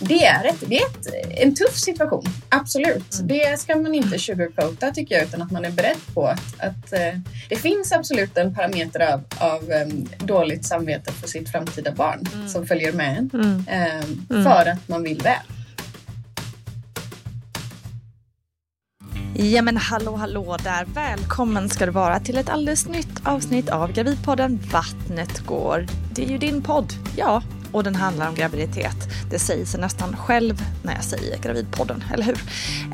[0.00, 3.14] Det är, ett, det är ett, en tuff situation, absolut.
[3.14, 3.28] Mm.
[3.28, 6.92] Det ska man inte sugarcoata tycker jag, utan att man är beredd på att, att
[6.92, 9.62] uh, det finns absolut en parameter av, av
[10.18, 12.48] dåligt samvete för sitt framtida barn mm.
[12.48, 13.64] som följer med en mm.
[14.30, 15.36] um, för att man vill väl.
[19.34, 23.92] Ja men hallå hallå där, välkommen ska du vara till ett alldeles nytt avsnitt av
[23.92, 25.86] Gravidpodden Vattnet går.
[26.14, 27.42] Det är ju din podd, ja
[27.72, 28.96] och den handlar om graviditet.
[29.30, 32.40] Det säger sig nästan själv när jag säger Gravidpodden, eller hur?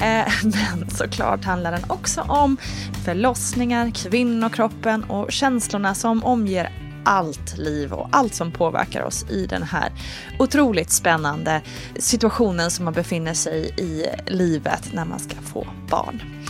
[0.01, 2.57] Eh, men såklart handlar den också om
[3.05, 6.73] förlossningar, kvinnokroppen och känslorna som omger
[7.05, 9.93] allt liv och allt som påverkar oss i den här
[10.39, 11.63] otroligt spännande
[11.99, 16.44] situationen som man befinner sig i livet när man ska få barn.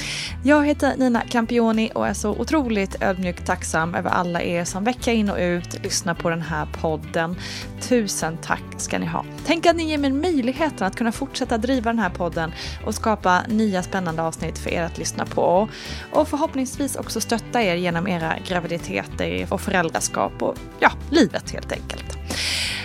[0.46, 5.12] Jag heter Nina Campioni och är så otroligt ödmjukt tacksam över alla er som vecka
[5.12, 7.36] in och ut lyssnar på den här podden.
[7.80, 9.24] Tusen tack ska ni ha.
[9.46, 12.52] Tänk att ni ger mig möjligheten att kunna fortsätta driva den här podden
[12.86, 15.68] och skapa nya spännande avsnitt för er att lyssna på.
[16.12, 22.18] Och förhoppningsvis också stötta er genom era graviditeter och föräldraskap och ja, livet helt enkelt.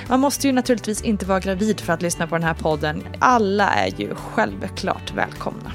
[0.09, 3.03] Man måste ju naturligtvis inte vara gravid för att lyssna på den här podden.
[3.19, 5.71] Alla är ju självklart välkomna.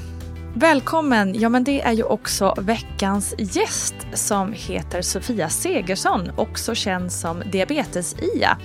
[0.57, 1.39] Välkommen!
[1.39, 7.41] Ja, men det är ju också veckans gäst som heter Sofia Segersson, också känd som
[7.41, 8.57] Diabetes-Ia.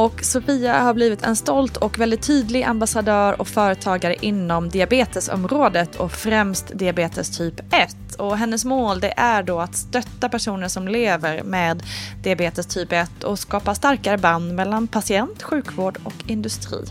[0.00, 6.12] Och Sofia har blivit en stolt och väldigt tydlig ambassadör och företagare inom diabetesområdet och
[6.12, 7.96] främst diabetes typ 1.
[8.18, 11.82] Och hennes mål det är då att stötta personer som lever med
[12.22, 16.84] diabetes typ 1 och skapa starkare band mellan patient, sjukvård och industri.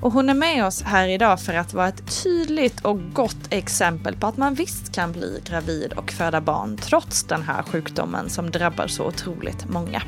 [0.00, 4.16] Och hon är med oss här idag för att vara ett tydligt och gott exempel
[4.16, 8.50] på att man visst kan bli gravid och föda barn trots den här sjukdomen som
[8.50, 10.02] drabbar så otroligt många.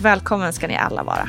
[0.00, 1.28] Välkommen ska ni alla vara.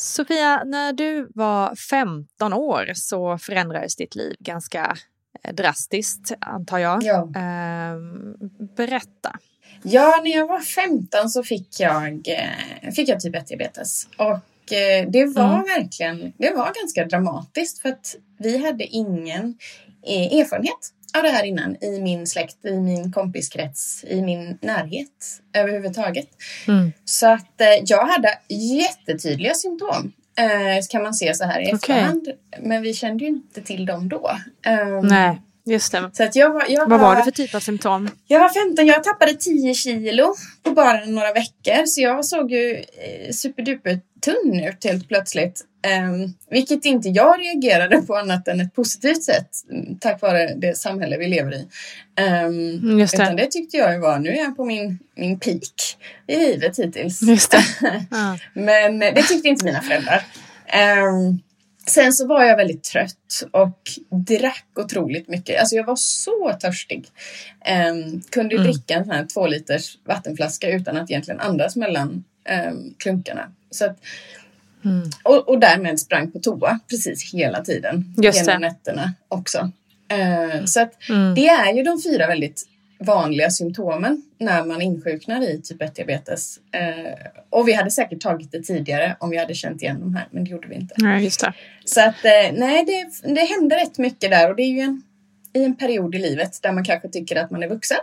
[0.00, 4.96] Sofia, när du var 15 år så förändrades ditt liv ganska
[5.44, 7.02] eh, drastiskt, antar jag.
[7.02, 7.28] Ja.
[7.36, 8.34] Ehm,
[8.76, 9.38] berätta.
[9.82, 14.08] Ja, när jag var 15 så fick jag, eh, fick jag typ 1-diabetes.
[14.16, 15.62] Och eh, det var mm.
[15.62, 19.58] verkligen, det var ganska dramatiskt för att vi hade ingen
[20.06, 26.28] erfarenhet av det här innan i min släkt, i min kompiskrets, i min närhet överhuvudtaget.
[26.68, 26.92] Mm.
[27.04, 32.22] Så att eh, jag hade jättetydliga symptom eh, kan man se så här i efterhand.
[32.22, 32.34] Okay.
[32.60, 34.30] Men vi kände ju inte till dem då.
[34.66, 35.40] Um, Nej.
[35.64, 36.10] Just det.
[36.12, 38.10] Så att jag var, jag Vad var, var det för typ av symptom?
[38.26, 41.86] Jag var 15, jag tappade 10 kilo på bara några veckor.
[41.86, 45.64] Så jag såg ju eh, superduper tunn ut helt plötsligt.
[46.12, 49.48] Um, vilket inte jag reagerade på annat än ett positivt sätt
[50.00, 51.68] tack vare det samhälle vi lever i.
[52.46, 53.04] Um, det.
[53.04, 55.96] Utan det tyckte jag ju var, nu är jag på min, min peak
[56.26, 57.22] i livet hittills.
[57.22, 57.64] Just det.
[58.10, 58.38] Ja.
[58.54, 60.22] Men det tyckte inte mina föräldrar.
[61.08, 61.40] Um,
[61.86, 63.78] Sen så var jag väldigt trött och
[64.10, 65.60] drack otroligt mycket.
[65.60, 67.06] Alltså jag var så törstig.
[67.90, 68.66] Um, kunde mm.
[68.66, 72.24] dricka en sån här två liters vattenflaska utan att egentligen andas mellan
[72.68, 73.52] um, klunkarna.
[73.70, 73.98] Så att,
[74.84, 75.10] mm.
[75.22, 78.14] och, och därmed sprang på toa precis hela tiden.
[78.22, 78.68] Just genom det.
[78.68, 79.70] nätterna också.
[80.12, 81.34] Uh, så att mm.
[81.34, 82.66] det är ju de fyra väldigt
[83.00, 86.58] vanliga symptomen när man insjuknar i typ 1-diabetes.
[86.72, 87.14] Eh,
[87.50, 90.44] och vi hade säkert tagit det tidigare om vi hade känt igen de här, men
[90.44, 90.94] det gjorde vi inte.
[90.98, 91.52] Nej, just det.
[91.84, 95.02] Så att eh, nej, det, det hände rätt mycket där och det är ju en,
[95.52, 97.98] i en period i livet där man kanske tycker att man är vuxen.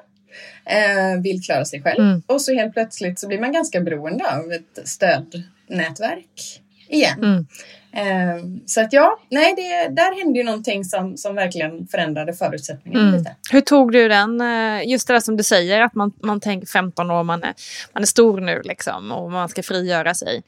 [0.65, 2.21] Eh, vill klara sig själv Mm.
[2.27, 7.23] och så helt plötsligt så blir man ganska beroende av ett stödnätverk igen.
[7.23, 7.47] Mm.
[7.91, 13.07] Eh, så att ja, nej, det, där hände ju någonting som, som verkligen förändrade förutsättningarna
[13.07, 13.17] Mm.
[13.17, 13.35] lite.
[13.51, 16.67] Hur tog du den, eh, just det där som du säger, att man, man tänker
[16.67, 17.53] 15 år, man är,
[17.93, 20.43] man är stor nu liksom och man ska frigöra sig.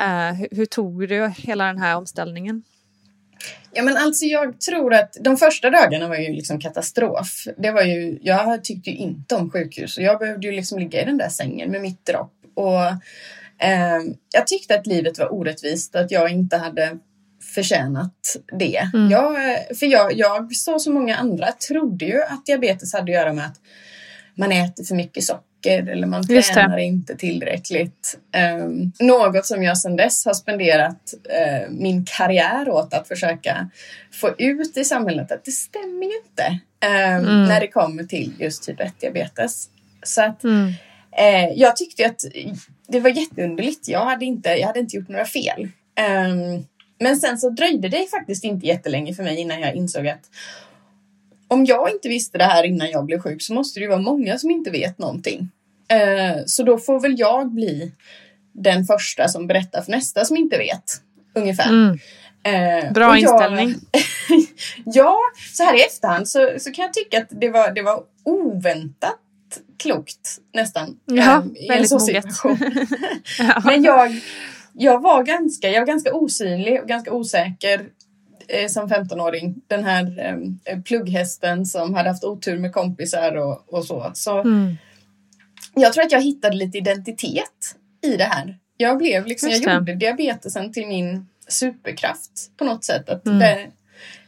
[0.00, 2.62] Eh, hur, hur tog du hela den här omställningen?
[3.74, 7.44] Ja, men alltså jag tror att de första dagarna var ju liksom katastrof.
[7.58, 11.02] Det var ju, jag tyckte ju inte om sjukhus och jag behövde ju liksom ligga
[11.02, 12.32] i den där sängen med mitt dropp.
[12.54, 12.80] Och
[14.32, 16.98] jag tyckte att livet var orättvist, att jag inte hade
[17.54, 18.90] förtjänat det.
[18.94, 19.10] Mm.
[19.10, 19.34] Jag,
[19.78, 23.46] för jag, jag, så som många andra, trodde ju att diabetes hade att göra med
[23.46, 23.60] att
[24.34, 28.18] man äter för mycket socker eller man tränar inte tillräckligt.
[28.56, 33.70] Um, något som jag sedan dess har spenderat eh, min karriär åt att försöka
[34.12, 37.44] få ut i samhället att det stämmer ju inte ehm, Mm.
[37.44, 39.66] när det kommer till just typ 1-diabetes.
[40.02, 40.72] Så att Mm.
[41.16, 42.20] Eh, jag tyckte att
[42.88, 43.88] det var jätteunderligt.
[43.88, 45.68] Jag hade inte, jag hade inte gjort några fel.
[45.94, 46.64] Ehm,
[47.00, 50.30] men sen så dröjde det faktiskt inte jättelänge för mig innan jag insåg att
[51.48, 54.00] om jag inte visste det här innan jag blev sjuk så måste det ju vara
[54.00, 55.48] många som inte vet någonting.
[55.88, 57.92] Eh, så då får väl jag bli
[58.52, 60.84] den första som berättar för nästa som inte vet.
[61.34, 61.68] Ungefär.
[61.68, 61.98] Mm.
[62.44, 63.74] Eh, Bra jag- inställning.
[64.84, 65.18] ja,
[65.52, 69.18] så här i efterhand så, så kan jag tycka att det var, det var oväntat
[69.78, 70.98] klokt nästan.
[71.04, 72.58] Ja, i en väldigt sån situation.
[73.38, 73.62] Ja.
[73.64, 74.20] Men jag,
[74.72, 77.86] jag var ganska, jag var ganska osynlig och ganska osäker
[78.48, 79.60] eh, som 15-åring.
[79.66, 80.18] Den här
[80.64, 84.10] eh, plugghästen som hade haft otur med kompisar och, och så.
[84.14, 84.76] Så Mm.
[85.74, 88.58] jag tror att jag hittade lite identitet i det här.
[88.76, 89.92] Jag blev liksom, Just jag det.
[89.92, 93.08] gjorde diabetesen till min superkraft på något sätt.
[93.08, 93.38] Att Mm.
[93.38, 93.66] det-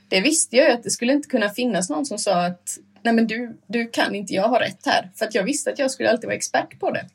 [0.09, 3.15] det, visste jag ju att det skulle inte kunna finnas någon som sa att nej
[3.15, 5.11] men du, du kan inte, jag har rätt här.
[5.17, 7.07] För att jag visste att jag skulle alltid vara expert på det.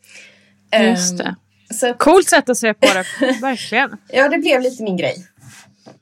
[0.89, 1.35] Just Ehm, det.
[1.73, 3.97] Så att, Coolt sätt att se på det, verkligen.
[4.07, 5.27] ja, det blev lite min grej.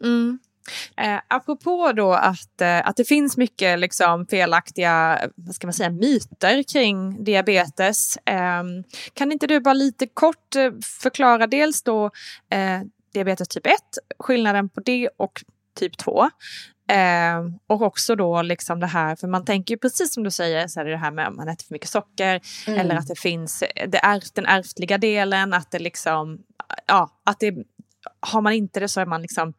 [0.03, 0.39] Mm.
[0.97, 5.89] Eh, apropå då att, eh, att det finns mycket liksom, felaktiga vad ska man säga,
[5.89, 8.17] myter kring diabetes.
[8.17, 8.63] Eh,
[9.13, 12.05] kan inte du bara lite kort eh, förklara dels då
[12.51, 12.81] eh,
[13.13, 13.73] diabetes typ 1,
[14.19, 15.43] skillnaden på det och
[15.79, 16.29] typ 2.
[16.87, 20.67] Eh, och också då liksom det här, för man tänker ju precis som du säger,
[20.67, 22.79] så är det det här med om man äter för mycket socker Mm.
[22.79, 26.39] eller att det finns det är, den ärftliga delen, att det liksom,
[26.85, 27.53] ja, att det,
[28.19, 29.53] har man inte det så är man liksom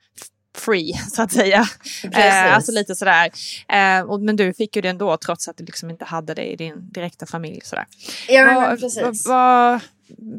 [0.56, 1.66] free, så att säga.
[2.12, 3.30] Eh, alltså lite sådär.
[3.68, 6.52] Eh, och, men du fick ju det ändå trots att du liksom inte hade det
[6.52, 7.60] i din direkta familj.
[7.64, 7.86] Sådär.
[8.28, 9.26] ja, men vad, precis.
[9.26, 9.80] vad, vad,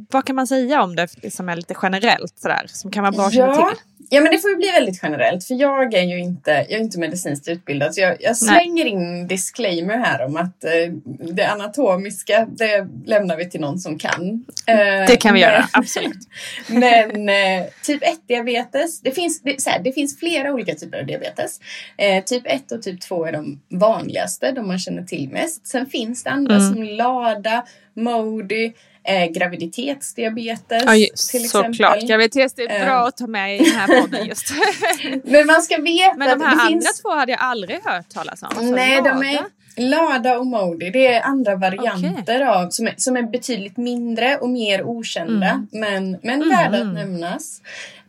[0.09, 3.25] vad kan man säga om det som är lite generellt sådär, som kan vara bra
[3.25, 3.69] att känna ja.
[3.69, 3.79] till?
[4.11, 5.43] ja, men det får ju bli väldigt generellt.
[5.45, 7.95] För jag är ju inte, jag är inte medicinskt utbildad.
[7.95, 10.93] Så jag, jag slänger in disclaimer här om att eh,
[11.33, 14.45] det anatomiska, det lämnar vi till någon som kan.
[14.67, 14.75] Eh,
[15.07, 16.17] Det kan vi men- göra, absolut.
[16.67, 21.05] Men eh, typ 1-diabetes, det finns, det, så här, det finns flera olika typer av
[21.05, 21.59] diabetes.
[21.97, 25.67] Eh, typ 1 och typ 2 är de vanligaste, de man känner till mest.
[25.67, 26.73] Sen finns det andra Mm.
[26.73, 28.73] som LADA, MODY,
[29.09, 31.73] eh, graviditetsdiabetes Ja, just, till exempel.
[31.73, 32.01] såklart.
[32.07, 32.85] Graviditet är Eh.
[32.85, 34.53] bra att ta med i den här podden just.
[35.23, 37.01] Men man ska veta Men de här det andra finns...
[37.01, 38.71] två hade jag aldrig hört talas om.
[38.71, 39.25] Nej, de Lada.
[39.25, 39.39] är
[39.75, 40.89] LADA och MODY.
[40.89, 45.47] Det är andra varianter av som är, som är betydligt mindre och mer okända.
[45.49, 45.67] Mm.
[45.71, 46.49] Men, men Mm.
[46.57, 47.61] värda att nämnas.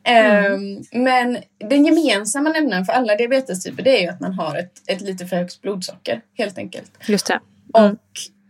[0.04, 1.38] Ehm, men
[1.70, 5.26] den gemensamma nämnaren för alla diabetestyper det är ju att man har ett, ett lite
[5.26, 6.90] för högt blodsocker helt enkelt.
[7.06, 7.40] Just det.
[7.78, 7.90] Mm.
[7.92, 7.98] Och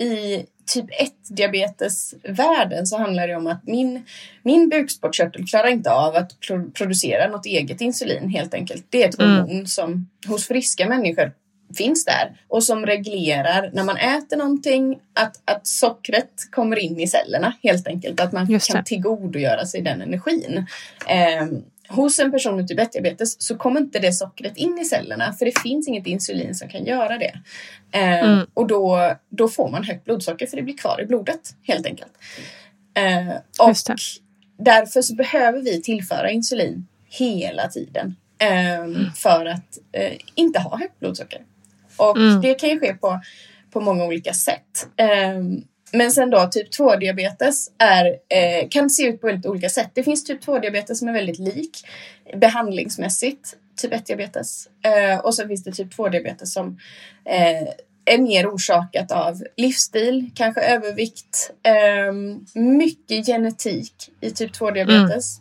[0.05, 4.05] i typ 1 diabetesvärlden så handlar det om att min,
[4.43, 8.85] min bukspottkörtel klarar inte av att pro- producera något eget insulin helt enkelt.
[8.91, 9.33] Det är ett Mm.
[9.41, 11.33] hormon som hos friska människor
[11.77, 17.07] finns där och som reglerar när man äter någonting att, att sockret kommer in i
[17.07, 18.21] cellerna helt enkelt.
[18.21, 20.67] Att man kan tillgodogöra sig den energin.
[21.09, 25.33] Ehm, hos en person med typ 1-diabetes så kommer inte det sockret in i cellerna
[25.33, 27.41] för det finns inget insulin som kan göra det.
[27.93, 28.47] Ehm, Mm.
[28.55, 32.13] Och då, då får man högt blodsocker för det blir kvar i blodet helt enkelt.
[32.95, 33.29] Ehm,
[33.61, 33.77] och
[34.59, 40.99] därför så behöver vi tillföra insulin hela tiden ehm, för att eh, inte ha högt
[41.01, 41.41] blodsocker.
[41.97, 42.41] Och Mm.
[42.41, 43.21] det kan ju ske på,
[43.71, 44.89] på många olika sätt.
[45.93, 49.91] Men sen då typ 2-diabetes är, eh, kan se ut på väldigt olika sätt.
[49.95, 51.87] Det finns typ 2-diabetes som är väldigt lik
[52.37, 54.69] behandlingsmässigt typ 1-diabetes.
[54.85, 56.79] Eh, och sen finns det typ 2-diabetes som
[57.25, 57.69] eh,
[58.05, 62.13] är mer orsakat av livsstil, kanske övervikt, eh,
[62.55, 65.41] mycket genetik i typ 2-diabetes.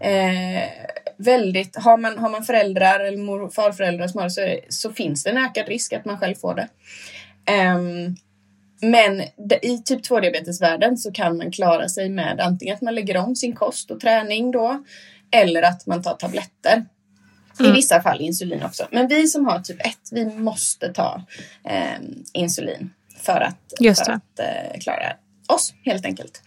[0.00, 0.56] Mm.
[0.56, 0.68] Eh,
[1.16, 4.92] väldigt, har man, har man föräldrar eller mor och farföräldrar som har det så, så
[4.92, 6.68] finns det en ökad risk att man själv får det.
[7.52, 8.16] Um,
[8.80, 9.20] men
[9.62, 13.54] i typ 2-diabetesvärlden så kan man klara sig med antingen att man lägger om sin
[13.54, 14.84] kost och träning då
[15.30, 16.84] eller att man tar tabletter.
[17.60, 17.72] Mm.
[17.72, 18.86] I vissa fall insulin också.
[18.90, 21.22] Men vi som har typ 1, vi måste ta
[21.64, 22.00] eh,
[22.32, 25.12] insulin för att, för att eh, klara
[25.48, 26.42] oss helt enkelt.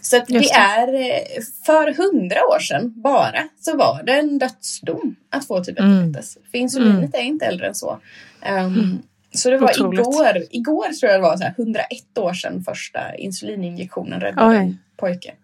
[0.00, 4.38] Så att det, det är eh, för hundra år sedan bara så var det en
[4.38, 6.36] dödsdom att få typ 1 diabetes.
[6.36, 6.50] Mm.
[6.50, 7.10] För insulinet mm.
[7.14, 8.00] är inte äldre än så.
[8.48, 9.02] Um, mm.
[9.38, 10.00] Så det var Otroligt.
[10.00, 14.78] igår, igår tror jag det var så här, 101 år sedan första insulininjektionen räddade en
[14.96, 15.34] pojke.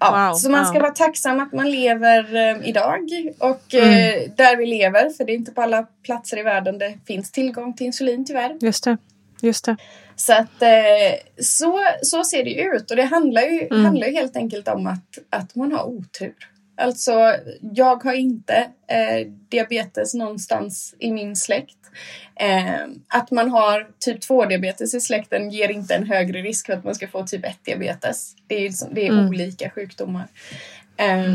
[0.00, 0.82] Ja, wow, så man ska wow.
[0.82, 4.30] vara tacksam att man lever eh, idag och eh, mm.
[4.36, 7.74] där vi lever, för det är inte på alla platser i världen det finns tillgång
[7.74, 8.56] till insulin tyvärr.
[8.60, 8.96] Just det.
[9.42, 9.76] Just det.
[10.16, 13.84] Så att eh, så, så ser det ut och det handlar ju, mm.
[13.84, 16.34] handlar ju helt enkelt om att, att man har otur.
[16.78, 18.54] Alltså, jag har inte
[18.88, 21.76] eh, diabetes någonstans i min släkt.
[22.40, 26.84] Eh, att man har typ 2-diabetes i släkten ger inte en högre risk för att
[26.84, 28.34] man ska få typ 1-diabetes.
[28.46, 29.28] Det är, det är mm.
[29.28, 30.26] olika sjukdomar.
[30.96, 31.34] Eh,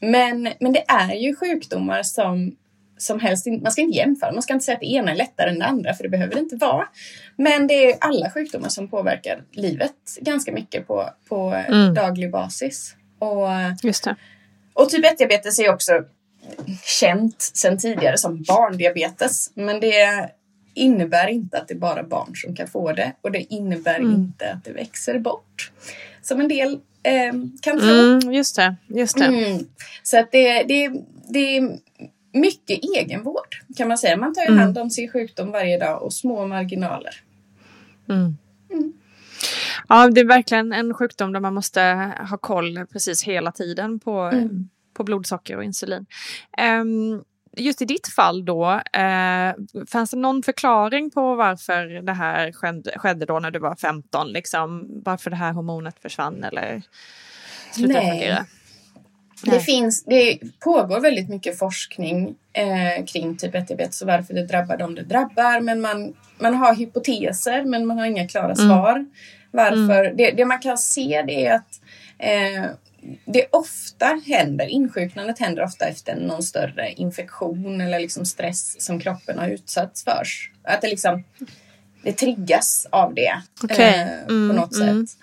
[0.00, 2.56] men, men det är ju sjukdomar som
[3.02, 5.50] som helst, man ska inte jämföra, man ska inte säga att det ena är lättare
[5.50, 6.88] än det andra för det behöver det inte vara.
[7.36, 11.94] Men det är alla sjukdomar som påverkar livet ganska mycket på, på mm.
[11.94, 12.96] daglig basis.
[13.18, 13.48] Och,
[13.82, 14.16] Just det.
[14.74, 15.92] Och typ 1-diabetes är också
[16.84, 19.50] känt sedan tidigare som barndiabetes.
[19.54, 20.30] Men det
[20.74, 24.12] innebär inte att det är bara barn som kan få det och det innebär mm.
[24.12, 25.72] inte att det växer bort.
[26.22, 27.88] Som en del eh, kan tro.
[27.88, 28.76] Mm, just det.
[28.86, 29.24] Just det.
[29.24, 29.66] Mm.
[30.02, 30.92] Så att det, det,
[31.28, 31.78] det är
[32.32, 34.16] mycket egenvård kan man säga.
[34.16, 34.58] Man tar ju mm.
[34.58, 37.14] hand om sin sjukdom varje dag och små marginaler.
[39.92, 44.20] Ja, det är verkligen en sjukdom där man måste ha koll precis hela tiden på,
[44.20, 44.68] mm.
[44.94, 46.06] på blodsocker och insulin.
[46.80, 47.24] Um,
[47.56, 49.54] just i ditt fall då, eh,
[49.88, 54.32] fanns det någon förklaring på varför det här skedde, skedde då när du var 15?
[54.32, 56.82] Liksom, varför det här hormonet försvann eller
[57.72, 58.46] slutade fungera?
[59.44, 64.76] Det, finns, det pågår väldigt mycket forskning eh, kring typ 1-diabetes och varför det drabbar
[64.76, 65.60] dem det drabbar.
[65.60, 68.56] Men man, man har hypoteser men man har inga klara mm.
[68.56, 69.06] svar.
[69.54, 69.86] Mm.
[69.86, 70.04] Varför?
[70.04, 70.16] Mm.
[70.16, 71.80] Det, det, man kan se det är att
[72.18, 72.64] eh,
[73.24, 79.38] det ofta händer, insjuknandet händer ofta efter någon större infektion eller liksom stress som kroppen
[79.38, 80.26] har utsatts för.
[80.64, 81.24] Att det liksom
[82.02, 83.86] det triggas av det okay.
[83.86, 85.06] eh, mm, på något mm.
[85.06, 85.18] sätt.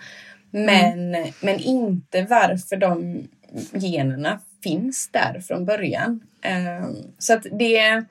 [0.52, 3.24] Men, men inte varför de
[3.74, 6.20] generna finns där från början.
[6.42, 8.04] Ehm, så att det,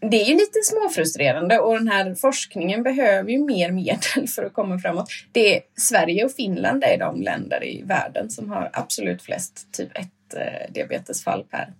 [0.00, 4.52] det är ju lite småfrustrerande och den här forskningen behöver ju mer medel för att
[4.52, 5.08] komma framåt.
[5.32, 9.98] Det är, Sverige och Finland är de länder i världen som har absolut flest typ
[9.98, 11.72] 1 eh, diabetesfall per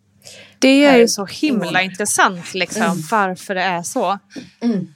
[0.58, 2.98] det är ju så himla intressant liksom, mm.
[3.10, 4.18] varför det är så.
[4.60, 4.88] Mm.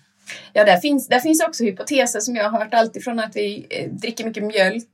[0.52, 3.90] Ja, där finns, där finns också hypoteser som jag har hört alltifrån att vi eh,
[3.90, 4.90] dricker mycket mjölk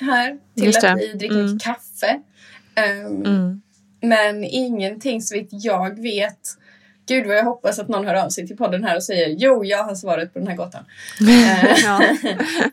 [0.00, 1.52] här till att vi dricker mm.
[1.52, 2.20] mycket kaffe.
[3.06, 3.62] Um, mm.
[4.00, 6.40] Men ingenting så vitt jag vet.
[7.06, 9.64] Gud vad jag hoppas att någon hör av sig till podden här och säger jo,
[9.64, 10.84] jag har svaret på den här gåtan.
[11.86, 12.00] Eh,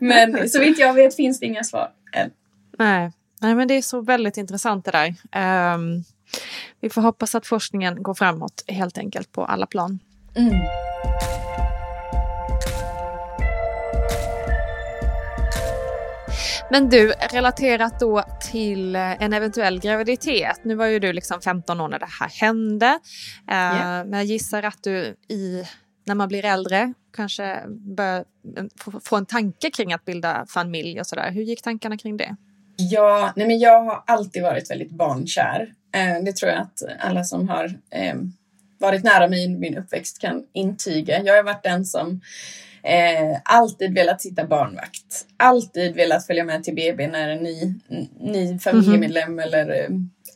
[0.00, 2.30] men så vitt jag vet finns det inga svar än.
[2.78, 3.12] Nej.
[3.40, 5.14] Nej, men det är så väldigt intressant det där.
[5.74, 6.04] Um,
[6.80, 9.98] vi får hoppas att forskningen går framåt helt enkelt på alla plan.
[10.34, 10.54] Mm.
[16.70, 20.60] Men du, relaterat då till eh, en eventuell graviditet.
[20.64, 22.98] Nu var ju du liksom 15 år när det här hände.
[23.50, 24.06] Yeah.
[24.06, 25.64] Men jag gissar att du i,
[26.04, 28.24] när man blir äldre kanske bör
[29.04, 31.30] få en tanke kring att bilda familj och sådär.
[31.30, 32.36] Hur gick tankarna kring det?
[32.76, 35.72] Ja, nej men jag har alltid varit väldigt barnkär.
[35.94, 38.14] Eh, det tror jag att alla som har eh,
[38.78, 41.22] varit nära mig i min uppväxt kan intyga.
[41.22, 42.20] Jag har varit den som
[42.84, 45.26] Eh, alltid velat sitta barnvakt.
[45.36, 47.74] Alltid velat följa med till BB när en ny,
[48.20, 49.42] ny familjemedlem mm -hmm.
[49.42, 49.88] eller eh,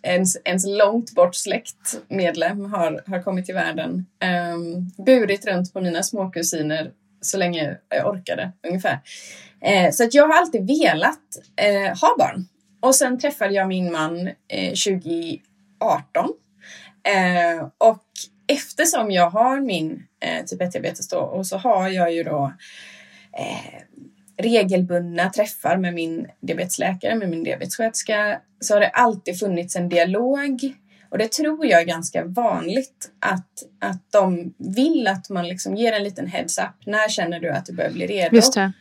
[0.02, 4.06] ens, ens långt bort släktmedlem har, har kommit till världen.
[4.22, 4.58] Eh,
[5.04, 6.90] burit runt på mina småkusiner
[7.20, 9.00] så länge jag orkade ungefär.
[9.60, 11.20] Eh, så att jag har alltid velat
[11.56, 12.48] eh, ha barn.
[12.80, 15.42] Och sen träffade jag min man eh, 2018.
[17.08, 18.07] Eh, och
[18.48, 22.52] eftersom jag har min eh, typ 1-diabetes då och så har jag ju då
[23.38, 23.82] eh,
[24.38, 30.74] regelbundna träffar med min diabetesläkare, med min diabetessköterska, så har det alltid funnits en dialog
[31.10, 35.92] Och det tror jag är ganska vanligt att, att de vill att man liksom ger
[35.92, 36.86] en liten heads up.
[36.86, 38.36] När känner du att du börjar bli redo?
[38.36, 38.72] Just det.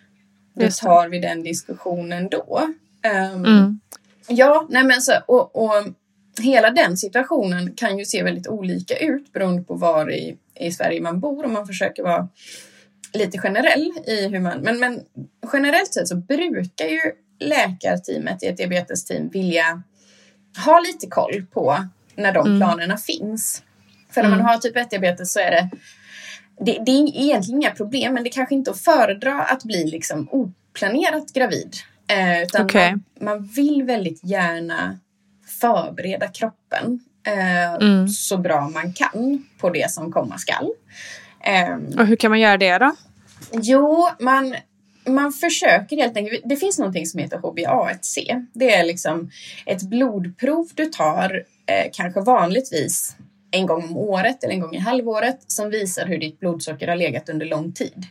[0.55, 2.61] Just då tar vi den diskussionen då.
[3.33, 3.79] Um, mm.
[4.27, 5.87] Ja, nej men så, och, och
[6.39, 11.01] hela den situationen kan ju se väldigt olika ut beroende på var i, i Sverige
[11.01, 12.29] man bor om man försöker vara
[13.13, 14.59] lite generell i hur man...
[14.59, 15.01] Men, men
[15.53, 17.01] generellt sett så brukar ju
[17.39, 19.83] läkarteamet i ett diabetesteam vilja
[20.65, 21.77] ha lite koll på
[22.15, 22.59] när de mm.
[22.59, 23.63] planerna finns.
[24.09, 24.49] För när man mm.
[24.49, 25.69] har typ 1-diabetes så är det,
[26.65, 30.27] det, det är egentligen inga problem men det kanske inte att föredra att bli liksom
[30.31, 31.75] oplanerat gravid.
[32.07, 32.91] Eh, utan okay.
[32.91, 34.99] man, man, vill väldigt gärna
[35.61, 38.07] förbereda kroppen eh, mm.
[38.07, 40.71] så bra man kan på det som komma skall.
[41.43, 42.95] Eh, och hur kan man göra det då?
[43.51, 44.55] Jo, man,
[45.07, 46.41] man försöker helt enkelt.
[46.45, 48.45] Det finns någonting som heter HbA1c.
[48.53, 49.29] Det är liksom
[49.65, 53.15] ett blodprov du tar eh, kanske vanligtvis
[53.51, 56.95] en gång om året eller en gång i halvåret som visar hur ditt blodsocker har
[56.95, 58.05] legat under lång tid.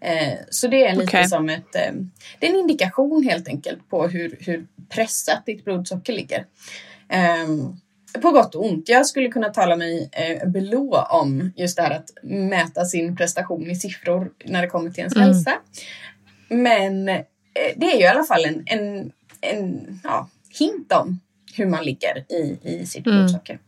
[0.00, 1.24] Eh, så det är lite okay.
[1.24, 1.92] som ett, eh,
[2.38, 6.44] det är en indikation helt enkelt på hur, hur pressat ditt blodsocker ligger.
[7.44, 7.80] Um,
[8.22, 8.88] på gott och ont.
[8.88, 13.70] Jag skulle kunna tala mig eh, belå om just det här att mäta sin prestation
[13.70, 15.26] i siffror när det kommer till ens mm.
[15.26, 15.52] hälsa.
[16.48, 17.22] Men eh,
[17.76, 21.20] det är ju i alla fall en, en, en ja, hint om
[21.54, 23.18] hur man ligger i, i sitt mm.
[23.18, 23.58] blodsocker.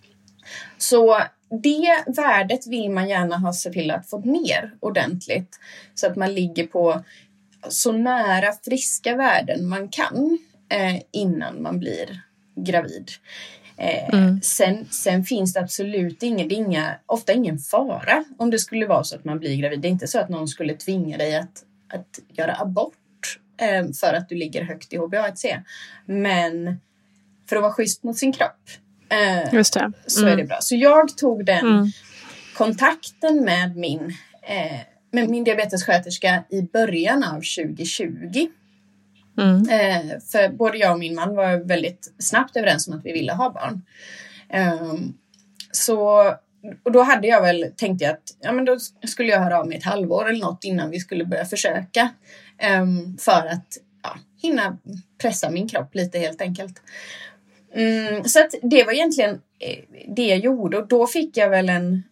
[0.78, 1.22] Så
[1.62, 5.58] det värdet vill man gärna ha se till att få ner ordentligt
[5.94, 7.04] så att man ligger på
[7.68, 12.22] så nära friska värden man kan eh, innan man blir
[12.56, 13.10] gravid.
[13.76, 14.40] Eh, mm.
[14.42, 19.04] sen, sen finns det absolut ingen, det inga, ofta ingen fara om det skulle vara
[19.04, 19.80] så att man blir gravid.
[19.80, 24.14] Det är inte så att någon skulle tvinga dig att, att göra abort eh, för
[24.14, 25.62] att du ligger högt i HbA1c.
[26.06, 26.80] Men
[27.48, 28.70] för att vara schysst mot sin kropp
[29.08, 29.92] eh, Just det.
[30.06, 30.46] så är det mm.
[30.46, 30.58] bra.
[30.60, 31.90] Så jag tog den mm.
[32.54, 34.80] kontakten med min, eh,
[35.10, 38.48] med min diabetessköterska i början av 2020.
[39.38, 39.68] Mm.
[39.68, 43.32] Eh, för både jag och min man var väldigt snabbt överens om att vi ville
[43.32, 43.82] ha barn.
[44.48, 44.94] Eh,
[45.72, 46.34] så
[46.82, 49.68] och då hade jag väl tänkt jag att ja, men då skulle jag höra av
[49.68, 52.10] mig ett halvår eller något innan vi skulle börja försöka.
[52.58, 52.86] Eh,
[53.18, 54.78] för att ja, hinna
[55.18, 56.82] pressa min kropp lite helt enkelt.
[57.74, 61.68] Mm, så att det var egentligen eh, det jag gjorde och då fick jag väl
[61.68, 62.02] en,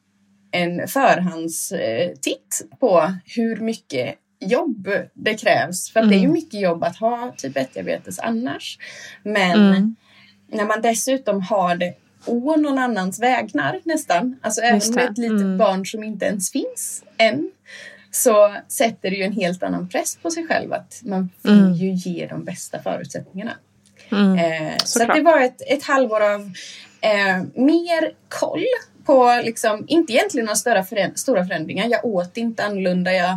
[0.51, 5.91] en förhandstitt eh, på hur mycket jobb det krävs.
[5.91, 6.11] För mm.
[6.11, 6.33] det är ju mm.
[6.33, 8.79] mycket jobb att ha typ 1-diabetes annars.
[9.23, 9.97] Men mm.
[10.49, 15.41] när man dessutom har det å någon annans vägnar nästan, alltså även med ett litet
[15.41, 15.59] mm.
[15.59, 17.51] barn som inte ens finns än,
[18.11, 21.73] så sätter det ju en helt annan press på sig själv att man vill mm.
[21.73, 23.53] ju ge de bästa förutsättningarna.
[24.13, 24.39] Mm.
[24.39, 26.41] Eh, så det var ett, ett halvår av
[27.01, 28.65] eh, mer koll
[29.05, 31.89] på, liksom, inte egentligen några större föränd stora förändringar.
[31.89, 33.13] Jag åt inte annorlunda.
[33.13, 33.37] Jag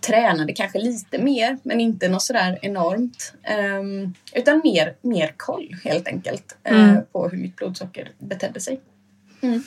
[0.00, 3.34] tränade kanske lite mer, men inte något sådär enormt.
[3.80, 8.80] Um, utan mer, mer koll helt enkelt uh, på hur mitt blodsocker betedde sig.
[9.40, 9.62] Mm.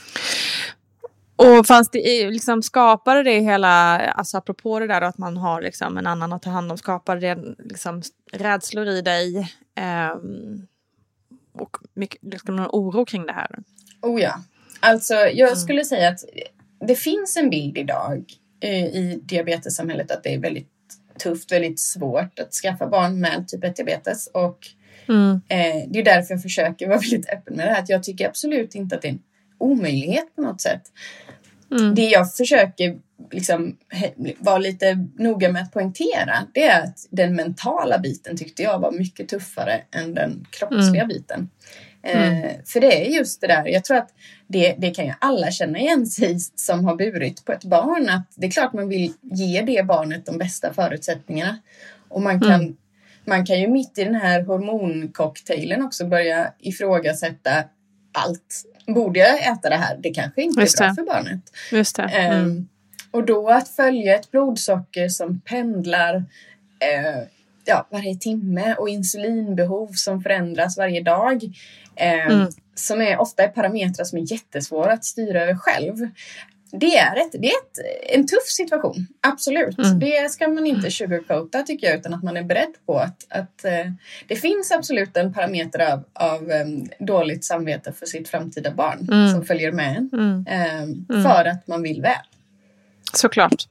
[1.35, 5.97] Och fanns det liksom skapade det hela, alltså apropå det där att man har liksom
[5.97, 9.53] en annan att ta hand om, skapade det liksom rädslor i dig?
[10.15, 10.67] Um,
[11.53, 13.59] och mycket liksom någon oro kring det här?
[14.01, 14.43] Oh ja.
[14.79, 15.55] Alltså jag mm.
[15.55, 16.19] skulle säga att
[16.87, 20.69] det finns en bild idag Eh, i diabetessamhället att det är väldigt
[21.19, 24.27] tufft, väldigt svårt att skaffa barn med typ 1-diabetes.
[24.33, 24.59] Och
[25.09, 25.41] mm.
[25.47, 27.81] eh, det är därför jag försöker vara väldigt öppen med det här.
[27.81, 29.23] Att jag tycker absolut inte att det är en
[29.57, 30.81] omöjlighet på något sätt.
[31.71, 31.95] Mm.
[31.95, 32.99] Det jag försöker
[33.31, 33.77] liksom
[34.39, 38.91] vara lite noga med att poängtera det är att den mentala biten tyckte jag var
[38.91, 41.07] mycket tuffare än den kroppsliga mm.
[41.07, 41.49] biten.
[42.03, 42.43] Mm.
[42.43, 44.09] Eh, för det är just det där, jag tror att
[44.47, 48.09] det, det kan ju alla känna igen sig som har burit på ett barn.
[48.09, 51.59] Att det är klart man vill ge det barnet de bästa förutsättningarna.
[52.09, 52.77] Och man kan, mm.
[53.25, 57.63] man kan ju mitt i den här hormoncocktailen också börja ifrågasätta
[58.11, 58.63] allt.
[58.87, 59.97] Borde jag äta det här?
[59.97, 60.95] Det kanske inte Just är bra det.
[60.95, 61.41] för barnet.
[61.71, 62.03] Just det.
[62.03, 62.45] Mm.
[62.45, 62.69] Um,
[63.11, 67.23] och då att följa ett blodsocker som pendlar uh,
[67.65, 71.43] ja, varje timme och insulinbehov som förändras varje dag.
[71.95, 72.47] Eh, mm.
[72.75, 75.95] Som är ofta är parametrar som är jättesvåra att styra över själv.
[76.71, 77.79] Det är, ett, det är ett,
[78.09, 79.79] en tuff situation, absolut.
[79.79, 79.99] Mm.
[79.99, 83.65] Det ska man inte sugarcoata tycker jag, utan att man är beredd på att, att
[83.65, 83.91] eh,
[84.27, 89.31] det finns absolut en parameter av, av um, dåligt samvete för sitt framtida barn mm.
[89.33, 90.45] som följer med en
[91.09, 92.25] um, för att man vill väl.
[93.13, 93.67] Såklart.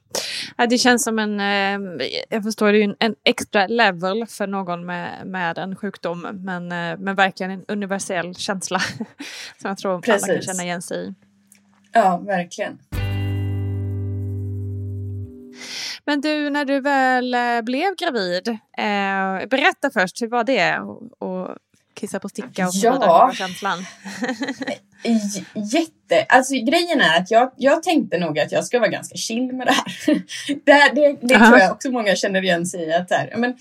[0.57, 4.85] Ja, det känns som en, eh, jag förstår det är en, extra level för någon
[4.85, 8.79] med, med en sjukdom men, eh, men verkligen en universell känsla
[9.61, 10.23] som jag tror Precis.
[10.23, 11.13] alla kan känna igen sig i.
[11.91, 12.79] Ja, verkligen.
[16.05, 20.79] Men du, när du väl eh, blev gravid, eh, berätta först, hur var det?
[20.79, 21.57] Och, och
[21.93, 22.93] kissa på sticka och ja.
[22.93, 23.35] vidare?
[23.35, 23.85] känslan?
[25.73, 26.25] Jätte...
[26.29, 29.67] Alltså grejen är att jag, jag tänkte nog att jag ska vara ganska chill med
[29.67, 29.85] det här.
[30.65, 32.93] det, det, det tror jag också många känner igen sig i.
[32.93, 33.57] Att här, men,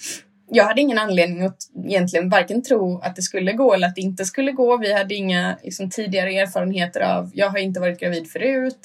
[0.54, 4.00] jag hade ingen anledning att egentligen varken tro att det skulle gå eller att det
[4.00, 4.76] inte skulle gå.
[4.76, 8.78] Vi hade inga liksom, tidigare erfarenheter av, jag har inte varit gravid förut.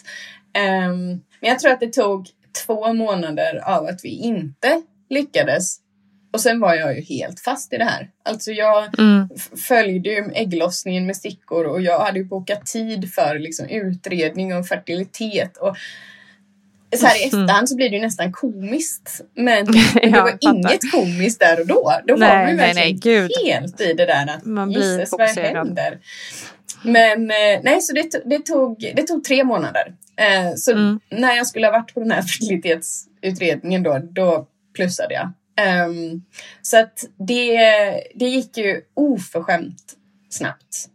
[0.58, 1.08] Um,
[1.42, 2.30] men jag tror att det tog
[2.66, 5.80] två månader av att vi inte lyckades.
[6.32, 8.10] Och sen var jag ju helt fast i det här.
[8.24, 9.30] Alltså jag mm.
[9.68, 14.64] följde ju ägglossningen med stickor och jag hade ju bokat tid för liksom utredning om
[14.64, 15.58] fertilitet.
[15.58, 15.78] och
[16.96, 17.44] så här i mm.
[17.44, 19.22] efterhand så blir det ju nästan komiskt.
[19.36, 20.38] Men det var fattar.
[20.42, 21.94] inget komiskt där och då.
[22.08, 25.16] Då nej, var man ju nej, nej, helt i det där att man blir Jesus,
[25.18, 26.00] vad händer?
[26.84, 29.94] Men eh, nej, så det, det, tog, det tog tre månader.
[30.16, 31.00] Eh, så mm.
[31.10, 35.34] när jag skulle ha varit på den här fertilitetsutredningen då, då plussade jag.
[35.88, 36.24] Um,
[36.62, 37.58] så att det,
[38.16, 39.96] det gick ju oförskämt
[40.30, 40.90] snabbt.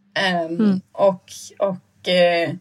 [0.47, 0.81] Um, mm.
[0.93, 2.55] Och, och uh,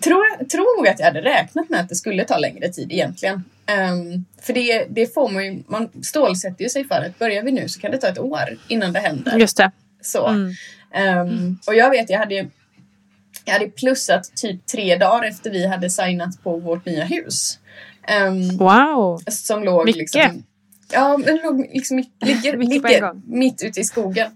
[0.00, 3.44] tror, tror nog att jag hade räknat med att det skulle ta längre tid egentligen.
[3.92, 7.52] Um, för det, det får man ju, man stålsätter ju sig för att börjar vi
[7.52, 9.38] nu så kan det ta ett år innan det händer.
[9.38, 9.70] Just det.
[10.00, 10.26] Så.
[10.26, 10.54] Mm.
[11.20, 12.34] Um, och jag vet, jag hade,
[13.44, 17.58] jag hade plussat typ tre dagar efter vi hade signat på vårt nya hus.
[18.26, 19.22] Um, wow!
[19.26, 19.98] Som låg Mycket.
[19.98, 20.42] liksom...
[20.92, 24.30] Ja, det låg liksom mitt, ligger, ligger mitt ute i skogen.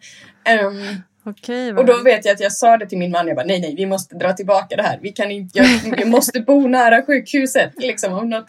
[0.63, 3.47] Um, Okej, och då vet jag att jag sa det till min man, jag bara
[3.47, 4.99] nej nej vi måste dra tillbaka det här.
[5.03, 7.73] Vi kan inte, jag, jag måste bo nära sjukhuset.
[7.77, 8.47] Liksom, om något,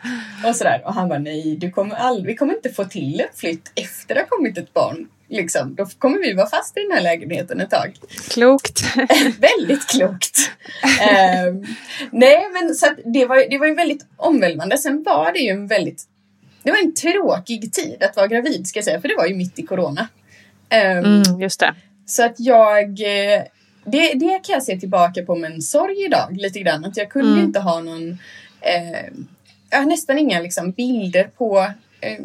[0.48, 0.82] och, sådär.
[0.86, 4.16] och han bara nej, du kommer aldrig, vi kommer inte få till en flytt efter
[4.16, 5.08] det har kommit ett barn.
[5.30, 7.96] Liksom, då kommer vi vara fast i den här lägenheten ett tag.
[8.30, 8.82] Klokt.
[9.40, 10.38] väldigt klokt.
[11.48, 11.66] um,
[12.12, 14.78] nej men så det, var, det var ju väldigt omvälvande.
[14.78, 16.04] Sen var det ju en väldigt
[16.64, 19.36] det var en tråkig tid att vara gravid ska jag säga, för det var ju
[19.36, 20.08] mitt i corona.
[20.74, 21.76] Um, mm, just det.
[22.06, 22.90] Så att jag...
[22.90, 23.44] Eh,
[23.86, 26.86] det, det kan jag se tillbaka på med en sorg idag lite grann.
[26.86, 27.44] Att jag kunde mm.
[27.44, 28.12] inte ha någon...
[28.62, 29.14] Eh,
[29.70, 31.72] jag har nästan inga liksom, bilder på
[32.02, 32.20] eh,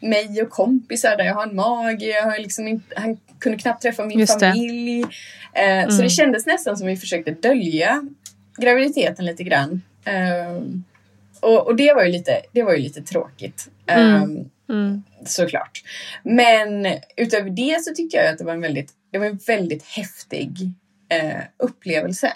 [0.00, 2.06] mig och kompisar där jag har en mage.
[2.06, 5.04] Jag har liksom inte, han kunde knappt träffa min Just familj.
[5.52, 5.90] Eh, mm.
[5.90, 8.02] Så det kändes nästan som vi försökte dölja
[8.56, 9.82] graviditeten lite grann.
[10.04, 10.62] Eh,
[11.40, 13.68] och, och det, var ju lite, det var ju lite tråkigt.
[13.86, 14.22] Mm.
[14.22, 15.02] Um, mm.
[15.24, 15.82] Såklart.
[16.22, 19.84] Men utöver det så tycker jag att det var en väldigt, det var en väldigt
[19.84, 20.50] häftig
[21.08, 22.32] eh, upplevelse.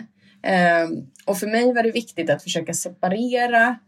[0.87, 3.79] Um, och för mig var det viktigt att försöka separera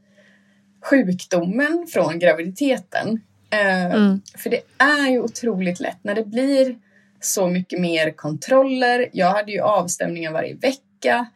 [0.85, 3.09] sjukdomen från graviditeten.
[3.09, 4.23] Um, mm.
[4.39, 6.77] För det är ju otroligt lätt när det blir
[7.21, 9.09] så mycket mer kontroller.
[9.13, 11.27] Jag hade ju avstämningar varje vecka.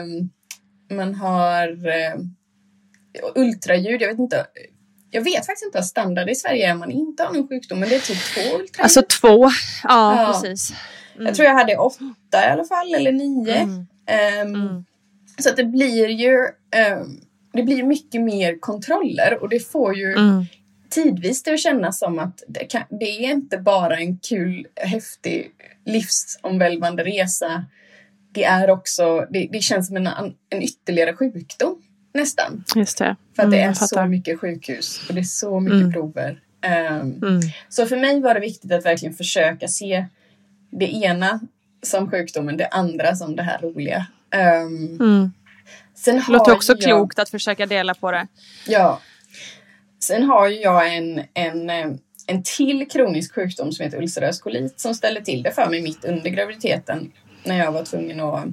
[0.00, 0.30] Um,
[0.96, 1.68] man har
[3.34, 4.46] ultraljud, jag vet inte.
[5.10, 7.80] Jag vet faktiskt inte vad standard i Sverige är om man inte har någon sjukdom,
[7.80, 8.70] men det är typ två ultraljud.
[8.78, 9.44] Alltså två,
[9.84, 10.40] ja, ja.
[10.42, 10.74] precis.
[11.14, 11.26] Mm.
[11.26, 13.54] Jag tror jag hade åtta i alla fall, eller nio.
[13.54, 14.56] Mm.
[14.56, 14.84] Um.
[15.38, 17.20] Så att det blir ju um,
[17.54, 20.44] det blir mycket mer kontroller och det får ju mm.
[20.90, 25.50] tidvis det att kännas som att det, kan, det är inte bara en kul, häftig,
[25.86, 27.64] livsomvälvande resa.
[28.32, 30.08] Det är också, det, det känns som en,
[30.50, 31.73] en ytterligare sjukdom
[32.14, 32.64] nästan.
[32.74, 33.16] Just det.
[33.36, 35.92] För att det mm, är så mycket sjukhus och det är så mycket mm.
[35.92, 36.40] prover.
[36.66, 37.40] Um, mm.
[37.68, 40.06] Så för mig var det viktigt att verkligen försöka se
[40.70, 41.40] det ena
[41.82, 44.06] som sjukdomen, det andra som det här roliga.
[44.64, 45.32] Um,
[45.94, 48.26] sen det låter också jag, klokt att försöka dela på det.
[48.66, 49.00] Ja.
[50.00, 51.70] Sen har ju jag en, en,
[52.26, 56.04] en till kronisk sjukdom som heter ulcerös kolit som ställer till det för mig mitt
[56.04, 57.12] under graviditeten
[57.44, 58.44] när jag var tvungen att...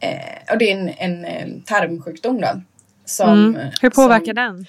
[0.00, 2.62] Eh, och det är en, en, en tarmsjukdom då.
[3.06, 3.70] Som, mm.
[3.80, 4.66] Hur påverkar som, den?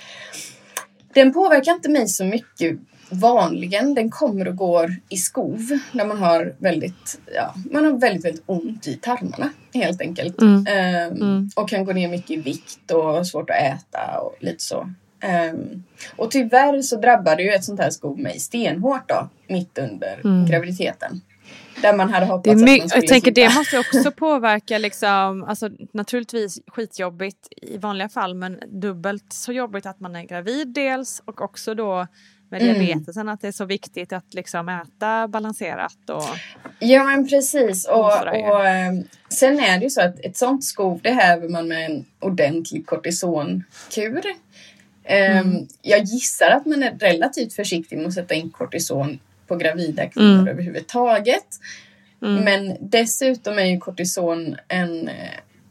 [1.14, 2.78] Den påverkar inte mig så mycket
[3.10, 3.94] vanligen.
[3.94, 8.44] Den kommer och går i skov när man har väldigt, ja, man har väldigt, väldigt
[8.46, 10.42] ont i tarmarna helt enkelt.
[10.42, 10.58] Mm.
[10.58, 11.50] Um, mm.
[11.56, 14.90] Och kan gå ner mycket i vikt och svårt att äta och lite så.
[15.52, 15.84] Um,
[16.16, 20.46] och tyvärr så drabbade ju ett sånt här skov mig stenhårt då, mitt under mm.
[20.46, 21.22] graviditeten.
[21.82, 23.42] Där man hade hoppats det att man skulle Jag tänker sitta.
[23.42, 29.86] det måste också påverka liksom, alltså naturligtvis skitjobbigt i vanliga fall men dubbelt så jobbigt
[29.86, 32.08] att man är gravid dels och också då
[32.50, 32.80] med mm.
[32.80, 36.24] diabetesen att det är så viktigt att liksom äta balanserat och
[36.80, 40.64] Ja men precis och, och, och ehm, sen är det ju så att ett sånt
[40.64, 44.22] skov det häver man med en ordentlig kortisonkur
[45.10, 45.68] Mm.
[45.82, 50.34] Jag gissar att man är relativt försiktig med att sätta in kortison på gravida kvinnor
[50.34, 50.48] mm.
[50.48, 51.46] överhuvudtaget.
[52.22, 52.44] Mm.
[52.44, 55.10] Men dessutom är ju kortison en,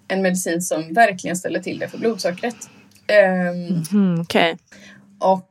[0.09, 2.57] en medicin som verkligen ställer till det för blodsockret.
[3.09, 4.57] Um, mm, okay.
[5.19, 5.51] Och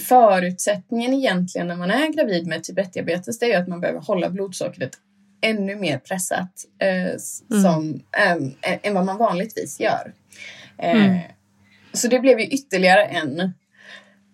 [0.00, 4.00] förutsättningen egentligen när man är gravid med typ 1-diabetes det är ju att man behöver
[4.00, 4.90] hålla blodsockret
[5.40, 7.18] ännu mer pressat eh,
[7.62, 8.54] som, mm.
[8.62, 10.14] äh, än vad man vanligtvis gör.
[10.78, 11.18] Eh, mm.
[11.92, 13.52] Så det blev ju ytterligare en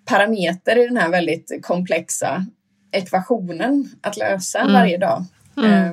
[0.05, 2.47] parameter i den här väldigt komplexa
[2.91, 4.73] ekvationen att lösa mm.
[4.73, 5.25] varje dag.
[5.65, 5.93] Eh,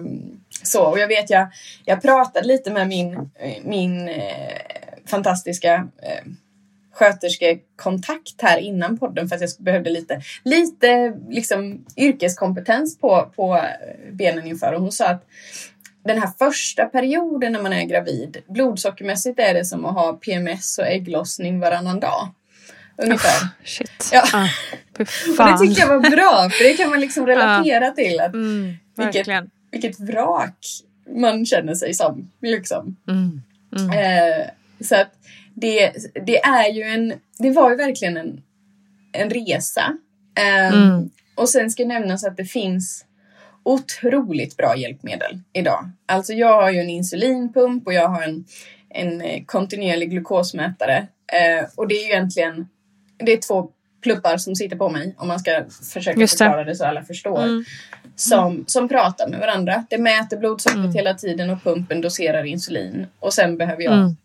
[0.63, 1.47] så, och jag vet, jag,
[1.85, 3.29] jag pratade lite med min,
[3.63, 4.53] min eh,
[5.05, 6.31] fantastiska eh,
[6.93, 13.61] sköterskekontakt här innan podden för att jag behövde lite, lite liksom yrkeskompetens på, på
[14.11, 14.73] benen inför.
[14.73, 15.25] Och hon sa att
[16.03, 20.77] den här första perioden när man är gravid, blodsockermässigt är det som att ha PMS
[20.77, 22.29] och ägglossning varannan dag.
[22.97, 23.45] Ungefär.
[23.45, 24.09] Oh, shit.
[24.11, 24.23] Ja.
[24.33, 24.47] Ah,
[25.39, 27.91] och det tycker jag var bra, för det kan man liksom relatera ah.
[27.91, 28.19] till.
[28.19, 29.27] Att mm, vilket,
[29.71, 30.65] vilket vrak
[31.15, 32.31] man känner sig som.
[32.41, 32.95] Liksom.
[33.07, 33.41] Mm,
[33.77, 33.89] mm.
[33.89, 34.47] Eh,
[34.79, 35.11] så att
[35.53, 35.91] det,
[36.25, 38.41] det är ju en, det var ju verkligen en,
[39.11, 39.97] en resa.
[40.35, 41.09] Mm.
[41.35, 43.05] Och sen ska nämnas att det finns
[43.65, 45.89] otroligt bra hjälpmedel idag.
[46.05, 48.45] Alltså jag har ju en insulinpump och jag har en,
[48.89, 51.07] en eh, kontinuerlig glukosmätare.
[51.33, 52.67] Uh, och det är ju egentligen,
[53.17, 53.69] det är två
[54.01, 56.75] pluppar som sitter på mig om man ska försöka Just förklara det.
[56.75, 57.43] så alla förstår.
[57.43, 57.63] Mm.
[58.15, 59.85] Som, som pratar med varandra.
[59.89, 60.93] Det mäter blodsockret mm.
[60.93, 63.07] hela tiden och pumpen doserar insulin.
[63.19, 64.15] Och sen behöver jag mm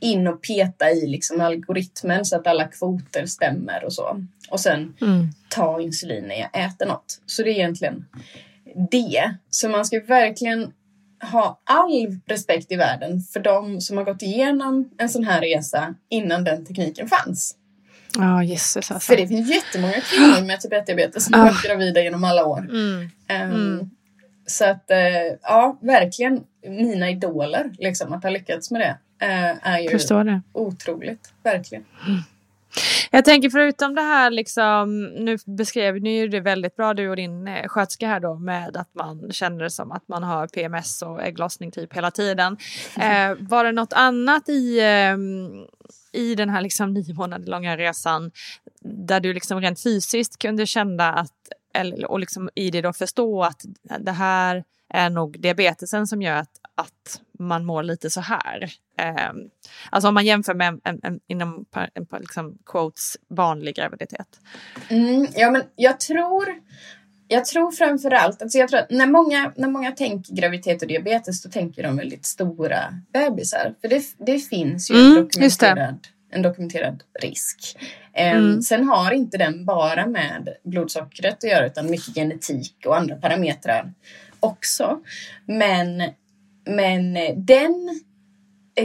[0.00, 4.24] in och peta i liksom algoritmen så att alla kvoter stämmer och så.
[4.50, 5.28] Och sen mm.
[5.48, 7.20] ta insulin när jag äter något.
[7.26, 8.04] Så det är egentligen
[8.90, 9.34] det.
[9.50, 10.72] Så man ska verkligen
[11.32, 15.94] ha all respekt i världen för de som har gått igenom en sån här resa
[16.08, 17.54] innan den tekniken fanns.
[18.16, 19.12] Ja, oh, Jesus alltså.
[19.12, 22.58] För det finns jättemånga kvinnor med typ 1-diabetes som har varit gravida genom alla år.
[22.58, 23.00] Mm.
[23.00, 23.90] Um, mm.
[24.46, 28.98] Så att, uh, ja, verkligen mina idoler, liksom, att ha lyckats med det.
[29.20, 30.42] Eh, är ju det.
[30.52, 31.84] otroligt, verkligen.
[32.06, 32.20] Mm.
[33.10, 37.16] Jag tänker förutom det här, liksom, nu beskrev ni ju det väldigt bra du och
[37.16, 41.02] din eh, sköterska här då med att man känner det som att man har PMS
[41.02, 42.56] och ägglossning typ hela tiden.
[42.96, 45.16] Eh, var det något annat i, eh,
[46.12, 48.30] i den här liksom nio månader långa resan
[48.80, 51.32] där du liksom rent fysiskt kunde känna att,
[51.74, 53.64] eller, och liksom i det då förstå att
[54.00, 58.72] det här är nog diabetesen som gör att, att man mår lite så här.
[58.98, 59.32] Eh,
[59.90, 64.40] alltså om man jämför med en, en, en inom en, liksom, quotes vanlig graviditet.
[64.88, 66.54] Mm, ja, men jag tror,
[67.28, 70.88] jag tror framför allt, alltså jag tror att när många, när många tänker graviditet och
[70.88, 72.78] diabetes då tänker de väldigt stora
[73.12, 73.74] bebisar.
[73.80, 77.76] För det, det finns ju mm, en, dokumenterad, en dokumenterad risk.
[78.18, 78.62] Um, mm.
[78.62, 83.92] Sen har inte den bara med blodsockret att göra utan mycket genetik och andra parametrar
[84.40, 85.00] också.
[85.46, 86.02] Men,
[86.66, 88.00] men den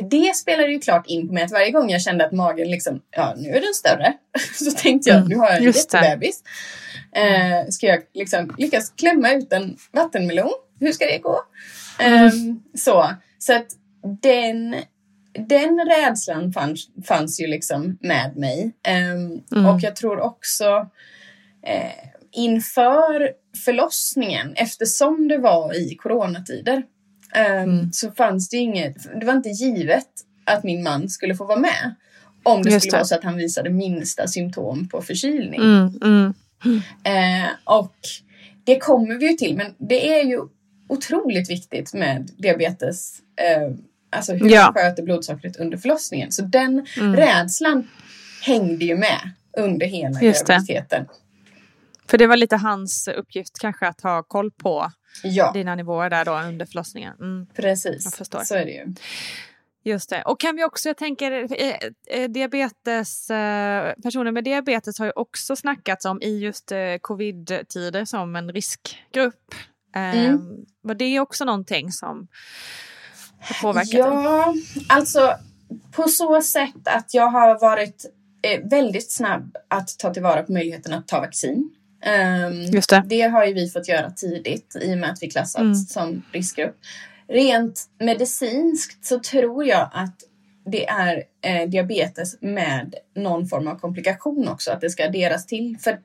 [0.01, 3.01] det spelade ju klart in på mig att varje gång jag kände att magen liksom,
[3.11, 4.13] ja nu är den större.
[4.53, 6.43] Så tänkte jag, nu har jag en Just jättebebis.
[7.15, 10.53] Eh, ska jag liksom lyckas klämma ut en vattenmelon?
[10.79, 11.39] Hur ska det gå?
[11.99, 12.31] Eh,
[12.75, 13.67] så, så att
[14.21, 14.75] den,
[15.47, 18.71] den rädslan fanns, fanns ju liksom med mig.
[18.87, 19.65] Eh, mm.
[19.65, 20.89] Och jag tror också
[21.67, 23.29] eh, inför
[23.65, 26.83] förlossningen, eftersom det var i coronatider,
[27.35, 27.91] um, mm.
[27.91, 30.07] så fanns det inget, det var inte givet
[30.45, 31.95] att min man skulle få vara med.
[32.43, 32.97] Om det Just skulle det.
[32.97, 35.61] vara så att han visade minsta symptom på förkylning.
[35.61, 36.33] Mm, mm.
[36.65, 37.95] Uh, och
[38.63, 40.41] det kommer vi ju till, men det är ju
[40.87, 43.19] otroligt viktigt med diabetes.
[43.59, 43.75] Uh,
[44.09, 44.63] alltså hur ja.
[44.63, 46.31] man sköter blodsockret under förlossningen.
[46.31, 47.15] Så den mm.
[47.15, 47.87] rädslan
[48.41, 49.19] hängde ju med
[49.57, 51.05] under hela Just graviditeten.
[52.07, 54.91] För det var lite hans uppgift kanske att ha koll på
[55.23, 55.51] ja.
[55.51, 57.13] dina nivåer där då under förlossningen.
[57.19, 57.47] Mm.
[57.55, 58.93] Precis, så är det ju.
[59.85, 60.21] Just det.
[60.21, 61.75] Och kan vi också, jag tänker, eh,
[62.07, 68.35] eh, diabetes, eh, personer med diabetes har ju också snackats om i just covid-tider som
[68.35, 69.55] en riskgrupp.
[69.95, 70.39] Mm.
[70.81, 72.27] Var det också någonting som
[73.39, 74.53] har påverkat Ja,
[74.89, 75.33] alltså
[75.91, 78.05] på så sätt att jag har varit
[78.63, 81.69] väldigt snabb att ta tillvara på möjligheten att ta vaccin.
[82.05, 83.03] Um, det.
[83.05, 83.21] det.
[83.21, 85.75] har ju vi fått göra tidigt i och med att vi klassats mm.
[85.75, 86.75] som riskgrupp.
[87.33, 90.15] Rent medicinskt så tror jag att
[90.65, 95.77] det är eh, diabetes med någon form av komplikation också, att det ska adderas till.
[95.79, 95.99] För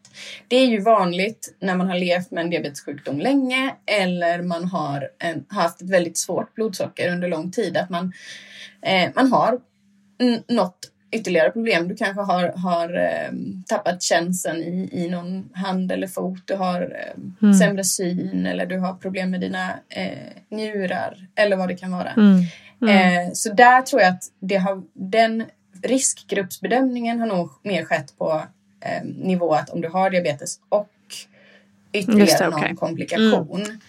[0.49, 5.11] det är ju vanligt när man har levt med en diabetessjukdom länge eller man har
[5.19, 8.13] en, haft ett väldigt svårt blodsocker under lång tid att man,
[8.83, 9.61] eh, man har
[10.49, 10.79] något
[11.11, 11.89] ytterligare problem.
[11.89, 13.33] Du kanske har, har eh,
[13.67, 16.43] tappat känseln i, i någon hand eller fot.
[16.45, 17.55] Du har eh, mm.
[17.55, 20.19] sämre syn eller du har problem med dina eh,
[20.51, 22.11] njurar eller vad det kan vara.
[22.11, 22.45] Mm.
[22.83, 23.27] Mm.
[23.27, 25.45] Eh, så där tror jag att det har, den
[25.83, 28.43] riskgruppsbedömningen har nog mer skett på
[28.81, 30.89] eh, nivå att om du har diabetes och
[31.93, 32.69] ytterligare det, okay.
[32.69, 33.81] någon komplikation.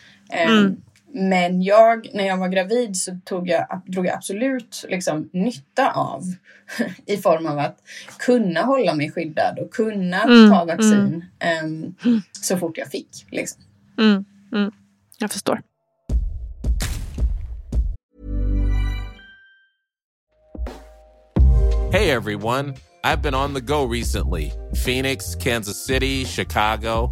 [1.14, 6.24] Men jag, när jag var gravid så tog jag, drog jag absolut liksom, nytta av
[7.06, 7.78] i form av att
[8.20, 11.96] kunna hålla mig skyddad och kunna mm, ta vaccin mm.
[12.06, 13.26] um, så fort jag fick.
[13.32, 13.62] Liksom.
[13.98, 14.72] Mm, mm.
[15.18, 15.62] jag förstår.
[21.92, 24.52] Hey everyone, I've been on the go recently.
[24.86, 27.12] Phoenix, Kansas City, Chicago.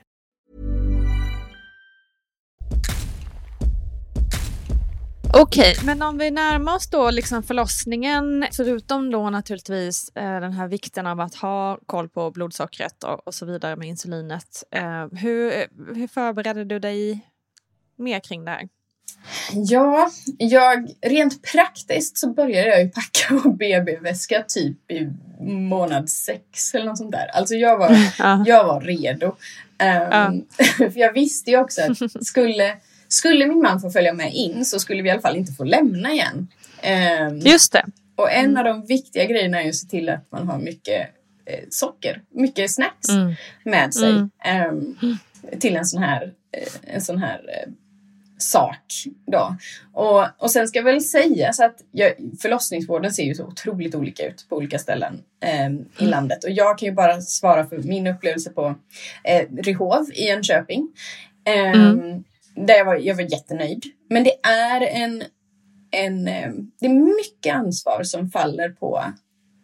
[5.33, 10.53] Okej, okay, men om vi närmar oss då liksom förlossningen, förutom då naturligtvis eh, den
[10.53, 14.63] här vikten av att ha koll på blodsockret och, och så vidare med insulinet.
[14.71, 15.51] Eh, hur,
[15.95, 17.19] hur förberedde du dig
[17.95, 18.67] mer kring det här?
[19.53, 25.09] Ja, jag, rent praktiskt så började jag ju packa vår BB-väska typ i
[25.43, 27.27] månad sex eller något sånt där.
[27.33, 28.43] Alltså jag var, ja.
[28.47, 29.27] jag var redo.
[29.27, 29.35] Um,
[29.79, 30.33] ja.
[30.77, 32.77] för jag visste ju också att skulle
[33.13, 35.63] skulle min man få följa med in så skulle vi i alla fall inte få
[35.63, 36.47] lämna igen.
[37.29, 37.85] Um, Just det.
[38.15, 38.57] Och en mm.
[38.57, 41.09] av de viktiga grejerna är att se till att man har mycket
[41.45, 43.33] eh, socker, mycket snacks mm.
[43.63, 44.11] med sig
[44.69, 44.97] um,
[45.59, 47.71] till en sån här, eh, en sån här eh,
[48.37, 48.93] sak.
[49.31, 49.55] Då.
[49.93, 53.95] Och, och sen ska jag väl säga så att jag, förlossningsvården ser ju så otroligt
[53.95, 55.71] olika ut på olika ställen eh,
[56.05, 56.43] i landet.
[56.43, 58.75] Och jag kan ju bara svara för min upplevelse på
[59.23, 60.87] eh, Ryhov i Jönköping.
[61.45, 62.23] Eh, mm.
[62.67, 63.85] Där jag var, jag var jättenöjd.
[64.09, 65.23] Men det är en,
[65.91, 66.27] en...
[66.27, 69.03] Eh, det är mycket ansvar som faller på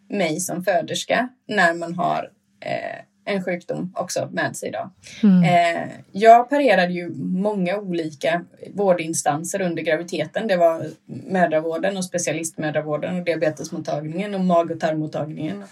[0.08, 2.30] mig som föderska när man har
[2.60, 4.70] eh, en sjukdom också med sig.
[4.70, 4.90] Då.
[5.22, 5.42] Mm.
[5.42, 10.46] Eh, jag parerade ju många olika vårdinstanser under graviditeten.
[10.46, 15.62] Det var mödravården och specialistmödravården och diabetesmottagningen och mag och tarmmottagningen.
[15.62, 15.68] Och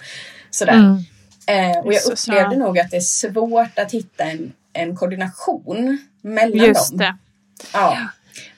[0.50, 0.72] sådär.
[0.72, 0.96] Mm.
[1.48, 6.66] Eh, och jag upplevde nog att det är svårt att hitta en, en koordination mellan
[6.66, 6.98] Just dem.
[6.98, 7.16] Det.
[7.72, 8.08] Ja.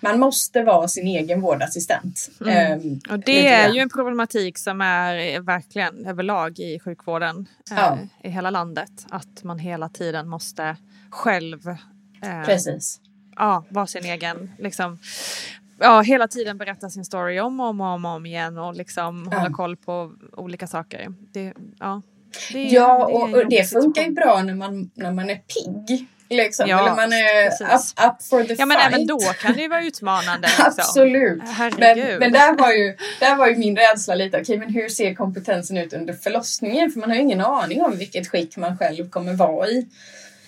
[0.01, 2.31] Man måste vara sin egen vårdassistent.
[2.41, 2.81] Mm.
[2.81, 7.99] Um, och det är ju en problematik som är verkligen överlag i sjukvården ja.
[8.23, 9.07] eh, i hela landet.
[9.11, 10.77] Att man hela tiden måste
[11.11, 11.69] själv
[12.23, 13.01] eh, Precis.
[13.37, 14.99] Ja, vara sin egen liksom,
[15.79, 19.39] ja, hela tiden berätta sin story om och om, om, om igen och liksom ja.
[19.39, 21.13] hålla koll på olika saker.
[21.33, 22.03] Det, ja,
[22.53, 26.07] det, ja, och, det, och det funkar ju bra när man, när man är pigg.
[26.31, 26.69] Liksom.
[26.69, 28.69] Ja, Eller man är up, up for the ja, fight.
[28.69, 30.49] men även då kan det ju vara utmanande.
[30.49, 30.65] Liksom.
[30.67, 31.43] Absolut.
[31.79, 34.89] Men, men där, var ju, där var ju min rädsla lite, okej okay, men hur
[34.89, 36.91] ser kompetensen ut under förlossningen?
[36.91, 39.87] För man har ju ingen aning om vilket skick man själv kommer vara i.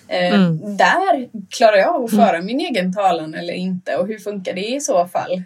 [0.07, 0.77] Eh, mm.
[0.77, 2.45] Där klarar jag av att föra mm.
[2.45, 5.43] min egen talan eller inte och hur funkar det i så fall?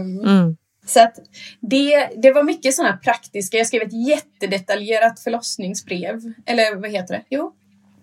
[0.00, 0.56] Um, mm.
[0.86, 1.14] Så att
[1.60, 6.32] det, det var mycket sådana praktiska, jag skrev ett jättedetaljerat förlossningsbrev.
[6.46, 7.22] Eller vad heter det?
[7.30, 7.52] Jo,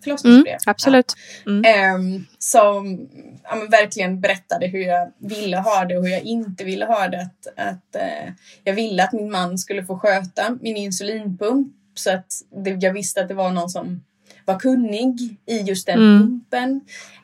[0.04, 0.54] förlossningsbrev.
[0.54, 1.14] Mm, absolut.
[1.46, 1.96] Mm.
[1.96, 3.10] Um, som
[3.44, 7.22] ja, verkligen berättade hur jag ville ha det och hur jag inte ville ha det.
[7.22, 12.34] Att, att uh, jag ville att min man skulle få sköta min insulinpump så att
[12.64, 14.04] det, jag visste att det var någon som
[14.46, 16.22] var kunnig i just den Mm.
[16.22, 16.82] pumpen.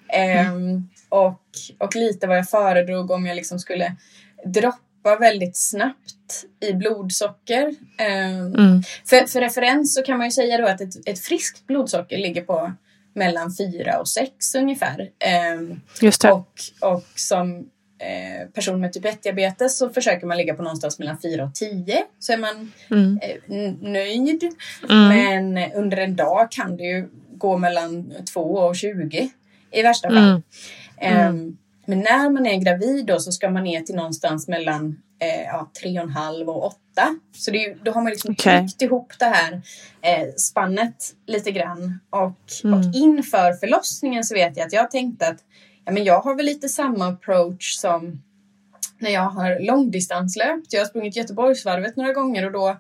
[0.10, 1.42] Ehm, och,
[1.78, 3.96] och lite vad jag föredrog om jag liksom skulle
[4.46, 4.78] droppa
[5.20, 7.76] väldigt snabbt i blodsocker.
[7.98, 8.84] Ehm, Mm.
[9.06, 12.42] för, för referens så kan man ju säga då att ett, ett friskt blodsocker ligger
[12.42, 12.72] på
[13.16, 15.10] mellan 4 och 6 ungefär.
[15.20, 16.32] Ehm, Just det.
[16.32, 16.50] och,
[16.82, 21.44] och som eh, person med typ 1-diabetes så försöker man ligga på någonstans mellan 4
[21.44, 23.20] och 10 så är man Mm.
[23.22, 24.44] eh, nöjd.
[24.90, 25.08] Mm.
[25.54, 29.30] Men under en dag kan det ju gå mellan 2 och 20
[29.72, 30.42] i värsta fall.
[30.98, 31.58] Mm.
[31.86, 35.72] Men när man är gravid då så ska man ner till någonstans mellan eh, ja,
[35.84, 36.78] 3,5 och 8.
[37.36, 38.60] Så det är, ju- då har man liksom Okej.
[38.60, 39.62] tryckt ihop det här
[40.02, 42.00] eh, spannet lite grann.
[42.10, 42.80] Och, Mm.
[42.80, 45.38] och inför förlossningen så vet jag att jag tänkte att
[45.86, 48.22] ja, men jag har väl lite samma approach som
[49.00, 50.74] när jag har långdistanslöpt.
[50.74, 52.78] Jag har sprungit Göteborgsvarvet några gånger och då,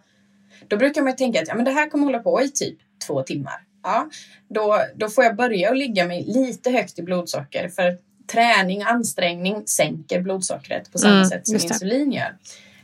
[0.68, 2.78] då brukar man tänka att ja, men det här kommer hålla på i typ
[3.08, 3.64] två timmar.
[3.84, 4.10] Ja,
[4.47, 7.97] då, då får jag börja och ligga mig lite högt i blodsocker för
[8.34, 12.36] träning och ansträngning sänker blodsockret på samma Mm, sätt som insulin gör.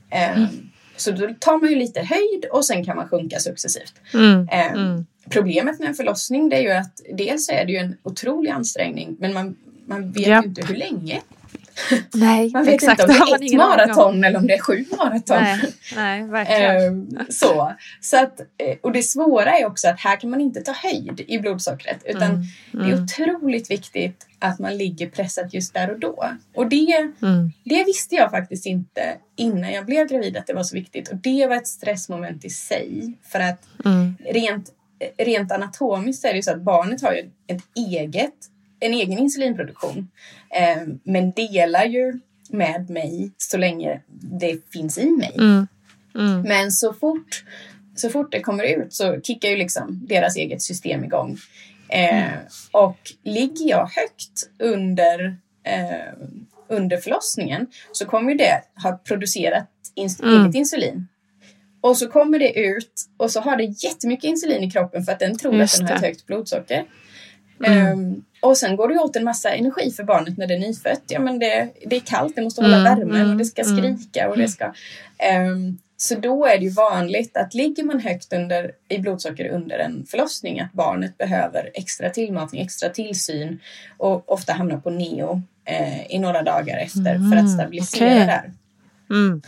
[0.09, 0.47] Ehm,
[0.95, 3.93] Så då tar man ju lite höjd och sen kan man sjunka successivt.
[4.13, 4.47] Mm.
[5.29, 9.15] Problemet med en förlossning det är ju att dels är det ju en otrolig ansträngning
[9.19, 11.21] men man, man vet ju inte hur länge.
[12.13, 13.01] Nej, Man vet exakt.
[13.01, 15.37] inte om det är ett maraton eller om det är sju maraton.
[15.43, 15.59] Nej,
[15.95, 16.87] nej, verkligen.
[16.87, 17.73] Ehm, så.
[18.01, 21.21] så att, eh, och det svåra är också att här kan man inte ta höjd
[21.27, 25.99] i blodsockret utan Mm, det är otroligt viktigt att man ligger pressat just där och
[25.99, 26.25] då.
[26.55, 27.51] Och det, Mm.
[27.63, 31.15] det visste jag faktiskt inte innan jag blev gravid att det var så viktigt och
[31.17, 34.15] det var ett stressmoment i sig för att Mm.
[34.29, 34.69] rent,
[35.17, 38.33] rent anatomiskt är det ju så att barnet har ju ett eget,
[38.79, 40.07] en egen insulinproduktion.
[40.49, 42.19] Eh, men delar ju
[42.49, 44.01] med mig så länge
[44.39, 45.31] det finns i mig.
[45.37, 45.67] Mm.
[46.15, 46.41] Mm.
[46.41, 47.43] Men så fort,
[47.95, 51.37] så fort det kommer ut så kickar ju liksom deras eget system igång.
[51.89, 52.23] Eh,
[52.71, 56.13] Och ligger jag högt under, eh,
[56.69, 60.43] under förlossningen så kommer det ha producerat ins- Mm.
[60.43, 61.07] eget insulin.
[61.81, 65.19] Och så kommer det ut och så har det jättemycket insulin i kroppen för att
[65.19, 66.85] den tror Just att den har ett högt blodsocker.
[67.65, 67.87] Mm.
[67.87, 71.03] Ehm, och sen går det åt en massa energi för barnet när det är nyfött.
[71.07, 73.61] Ja, men det, det är kallt, det måste hålla Mm, värmen och mm, det ska
[73.61, 73.77] mm.
[73.97, 74.73] skrika och det ska...
[75.17, 79.79] Ehm, så då är det ju vanligt att ligger man högt under, i blodsocker under
[79.79, 83.59] en förlossning att barnet behöver extra tillmatning, extra tillsyn
[83.97, 88.25] och ofta hamnar på neo eh, i några dagar efter för att Mm, stabilisera okej.
[88.25, 88.51] där.
[89.09, 89.41] Mm.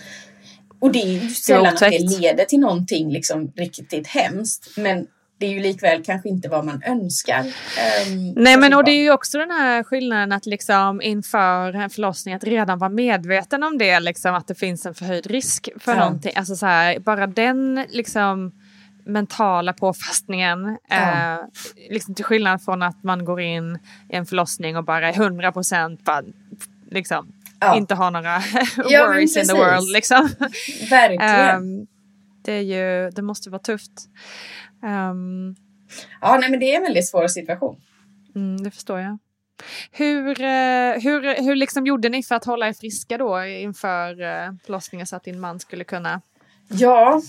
[0.80, 5.08] Och det är ju sällan att det leder till någonting liksom riktigt hemskt men
[5.42, 7.44] det är ju likväl kanske inte vad man önskar.
[7.44, 11.90] för Nej men och det är ju också den här skillnaden att liksom inför en
[11.90, 15.92] förlossning att redan vara medveten om det, liksom att det finns en förhöjd risk för
[15.96, 16.00] Ja.
[16.00, 16.32] någonting.
[16.36, 18.52] Alltså så här, bara den liksom
[19.06, 20.78] mentala påfrestningen.
[20.90, 20.96] Ja.
[21.34, 21.40] Eh,
[21.90, 23.80] liksom till skillnad från att man går in
[24.10, 26.02] i en förlossning och bara är 100 procent
[26.92, 27.76] liksom Ja.
[27.76, 28.42] inte har några
[28.90, 30.30] Ja, worries in the world liksom.
[30.90, 31.22] Verkligen.
[31.22, 31.88] Ehm,
[32.46, 33.92] det är ju, det måste vara tufft.
[34.84, 35.56] Ehm,
[36.22, 37.82] ja, nej, men det är en väldigt svår situation.
[38.36, 39.18] Mm, det förstår jag.
[39.92, 44.54] Hur, eh, hur, hur liksom gjorde ni för att hålla er friska då inför eh,
[44.66, 46.22] förlossningen så att din man skulle kunna...
[46.68, 47.22] Ja,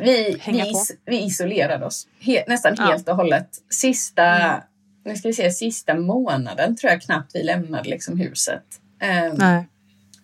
[0.00, 0.78] vi, Hänga vi, på.
[1.04, 2.82] vi isolerade oss he, nästan Ja.
[2.82, 2.92] Mm.
[2.92, 3.48] helt och hållet.
[3.70, 4.56] Sista,
[5.04, 8.64] nu ska vi se, sista månaden tror jag knappt vi lämnade liksom huset.
[9.00, 9.68] Ehm, Nej.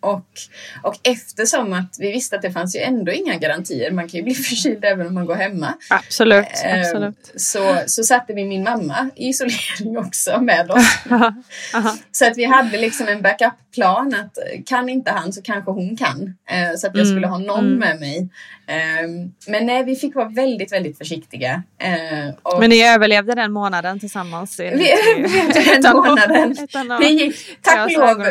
[0.07, 0.27] Och,
[0.83, 4.23] och eftersom att vi visste att det fanns ju ändå inga garantier, man kan ju
[4.23, 5.75] bli förkyld även om man går hemma.
[5.91, 7.33] Absolut, Ehm, absolut.
[7.37, 10.99] Så, så satte vi min mamma i isolering också med oss.
[12.13, 15.97] Så att vi hade liksom en backup-plan att eh, kan inte han så kanske hon
[15.97, 16.35] kan.
[16.51, 17.79] Eh, så att jag Mm, skulle ha någon mm.
[17.79, 18.29] med mig.
[18.69, 19.09] Eh,
[19.47, 21.63] men nej, vi fick vara väldigt, väldigt försiktiga.
[21.79, 24.61] Eh, och Men ni överlevde den månaden tillsammans?
[24.61, 26.57] Vi överlevde den månaden.
[27.01, 28.25] Det gick, tack och, lov,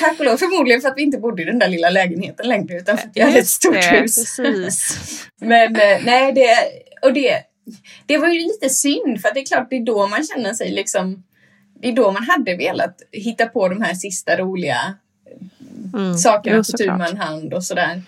[0.00, 2.76] tack och lov, förmodligen för att vi inte bodde i den där lilla lägenheten längre
[2.76, 4.36] utan för att vi hade ett stort det, hus.
[4.36, 5.26] Precis.
[5.40, 6.56] Men eh, nej, det,
[7.02, 7.42] och det,
[8.06, 10.54] det var ju lite synd för att det är klart det är då man känner
[10.54, 11.22] sig liksom
[11.80, 14.94] det är då man hade velat hitta på de här sista roliga
[15.94, 16.14] Mm.
[16.14, 18.02] sakerna på tu man hand och sådär.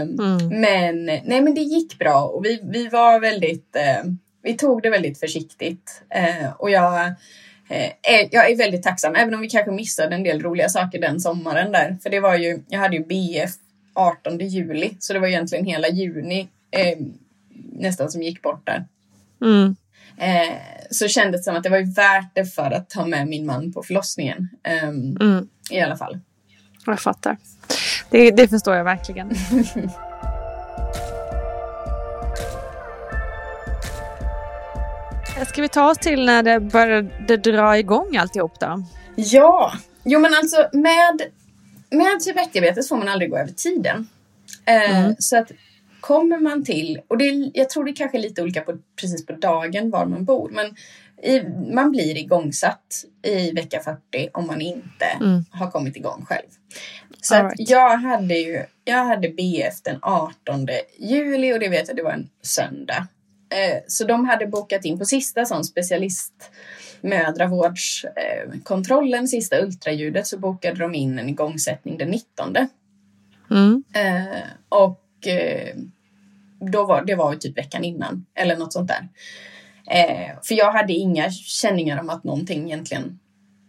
[0.00, 0.60] Um, Mm.
[0.60, 4.04] Men nej men det gick bra och vi, vi var väldigt, eh,
[4.42, 6.02] vi tog det väldigt försiktigt.
[6.10, 7.12] Eh, och jag,
[7.68, 11.00] eh, är, jag är väldigt tacksam, även om vi kanske missade en del roliga saker
[11.00, 11.98] den sommaren där.
[12.02, 13.50] För det var ju, jag hade ju BF
[13.94, 16.98] 18 juli, så det var egentligen hela juni eh,
[17.72, 18.84] nästan som gick bort där.
[19.42, 19.76] Mm.
[20.18, 20.54] Eh,
[20.90, 23.72] så kändes det som att det var värt det för att ta med min man
[23.72, 24.48] på förlossningen.
[24.62, 25.48] ehm, Mm.
[25.70, 26.18] I alla fall.
[26.86, 27.36] Jag fattar.
[28.10, 29.30] Det, det förstår jag verkligen.
[35.46, 38.84] Ska vi ta oss till när det började dra igång alltihop då?
[39.16, 39.72] Ja,
[40.04, 41.22] jo men alltså med,
[41.90, 44.08] med typ 1-diabetes får man aldrig gå över tiden.
[44.64, 45.14] Eh, Mm.
[45.18, 45.52] Så att
[46.00, 49.26] kommer man till, och det är, jag tror det kanske är lite olika på, precis
[49.26, 50.74] på dagen var man bor, men
[51.22, 51.42] i,
[51.74, 55.44] man blir igångsatt i vecka 40 om man inte Mm.
[55.50, 56.46] har kommit igång själv.
[57.20, 57.70] Så All att right.
[57.70, 60.66] jag hade ju, jag hade BF den 18
[60.98, 63.06] juli och det vet jag, det var en söndag.
[63.50, 66.50] Eh, så de hade bokat in på sista sån specialist
[67.00, 72.56] mödravårdskontrollen, sista ultraljudet, så bokade de in en igångsättning den 19.
[73.50, 73.84] Mm.
[73.92, 74.38] Eh,
[74.68, 75.76] och eh,
[76.60, 79.08] då var, det var ju typ veckan innan, eller något sånt där.
[79.90, 83.18] Eh, för jag hade inga känningar om att någonting egentligen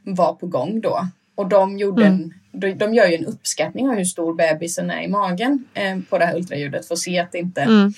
[0.04, 1.08] var på gång då.
[1.36, 5.02] Och de, gjorde en, de, de gör ju en uppskattning av hur stor bebisen är
[5.02, 7.62] i magen eh, på det här ultraljudet för att se att det inte...
[7.62, 7.94] Mm.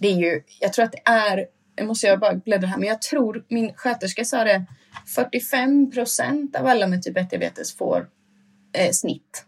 [0.00, 1.46] Det är ju, jag tror att det är,
[1.84, 4.64] måste jag bara bläddra här, men jag tror min sköterska sa det,
[5.06, 8.06] 45 procent av alla med typ 1-diabetes får
[8.72, 9.44] eh, snitt.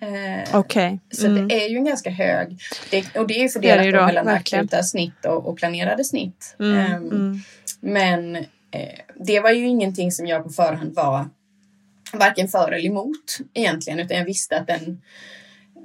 [0.00, 1.00] Eh, Okej.
[1.10, 1.48] så Mm.
[1.48, 2.58] det är ju en ganska hög,
[2.90, 4.64] det, och det är ju Det är fördelat det då mellan verkligen.
[4.64, 6.56] akuta snitt och, och planerade snitt.
[6.60, 7.38] Mm, Ehm, mm.
[7.80, 8.36] Men
[8.70, 11.28] eh, det var ju ingenting som jag på förhand var
[12.12, 15.02] varken för eller emot egentligen, utan jag visste att den,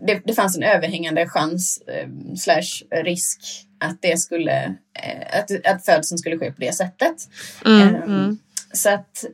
[0.07, 5.85] det, det fanns en överhängande chans eh, slash risk att det skulle, eh, att, att
[5.85, 7.15] födseln skulle ske på det sättet.
[7.65, 8.37] Mm, Ehm, mm.
[8.73, 9.25] Så att,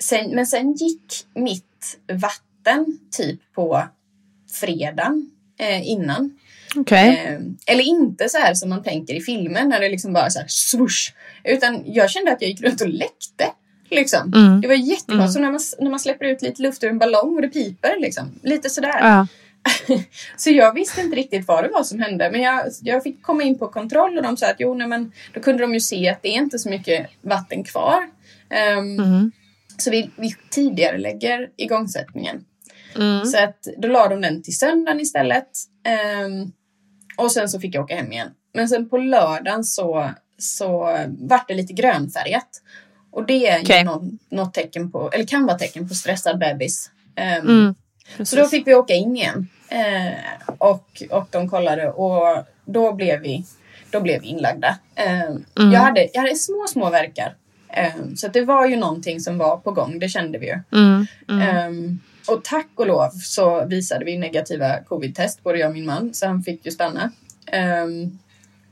[0.00, 3.82] sen, men sen gick mitt vatten typ på
[4.60, 6.38] fredagen eh, innan.
[6.76, 7.08] Okej.
[7.08, 10.38] Eh, eller inte så här som man tänker i filmen när det liksom bara så
[10.38, 11.12] här swoosh.
[11.44, 13.52] Utan jag kände att jag gick runt och läckte.
[13.90, 14.32] Liksom.
[14.34, 14.60] Mm.
[14.60, 15.32] Det var jättekonstigt.
[15.32, 18.00] Så när man, när man släpper ut lite luft ur en ballong och det piper.
[18.00, 18.40] Liksom.
[18.42, 18.98] Lite sådär.
[19.00, 19.26] Ja.
[20.36, 22.30] Så jag visste inte riktigt vad det var som hände.
[22.30, 25.12] Men jag, jag fick komma in på kontroll och de sa att jo, nej, men
[25.34, 27.98] då kunde de ju se att det är inte så mycket vatten kvar.
[28.50, 29.32] Ehm, Mm.
[29.78, 32.44] Så vi, vi tidigare lägger igångsättningen.
[32.96, 33.24] Mm.
[33.24, 35.48] Så att då la de den till söndagen istället.
[35.84, 36.52] Ehm,
[37.16, 38.28] och sen så fick jag åka hem igen.
[38.54, 42.48] Men sen på lördagen så, så vart det lite grönfärgat.
[43.10, 43.78] Och det är Okej.
[43.78, 46.90] ju någon, något tecken på, eller kan vara tecken på stressad bebis.
[47.16, 47.74] Ehm, Mm.
[48.24, 49.48] Så då fick vi åka in igen.
[49.68, 53.44] Eh, och, och de kollade och då blev vi,
[53.90, 54.76] då blev vi inlagda.
[54.94, 55.72] Eh, Mm.
[55.72, 57.34] jag, hade, jag hade små, små verkar.
[57.68, 60.58] Eh, så det var ju någonting som var på gång, det kände vi ju.
[60.72, 61.06] Mm.
[61.28, 61.40] Mm.
[61.56, 66.14] Ehm, och tack och lov så visade vi negativa covid-test, både jag och min man,
[66.14, 67.10] så han fick ju stanna.
[67.46, 68.18] Ehm,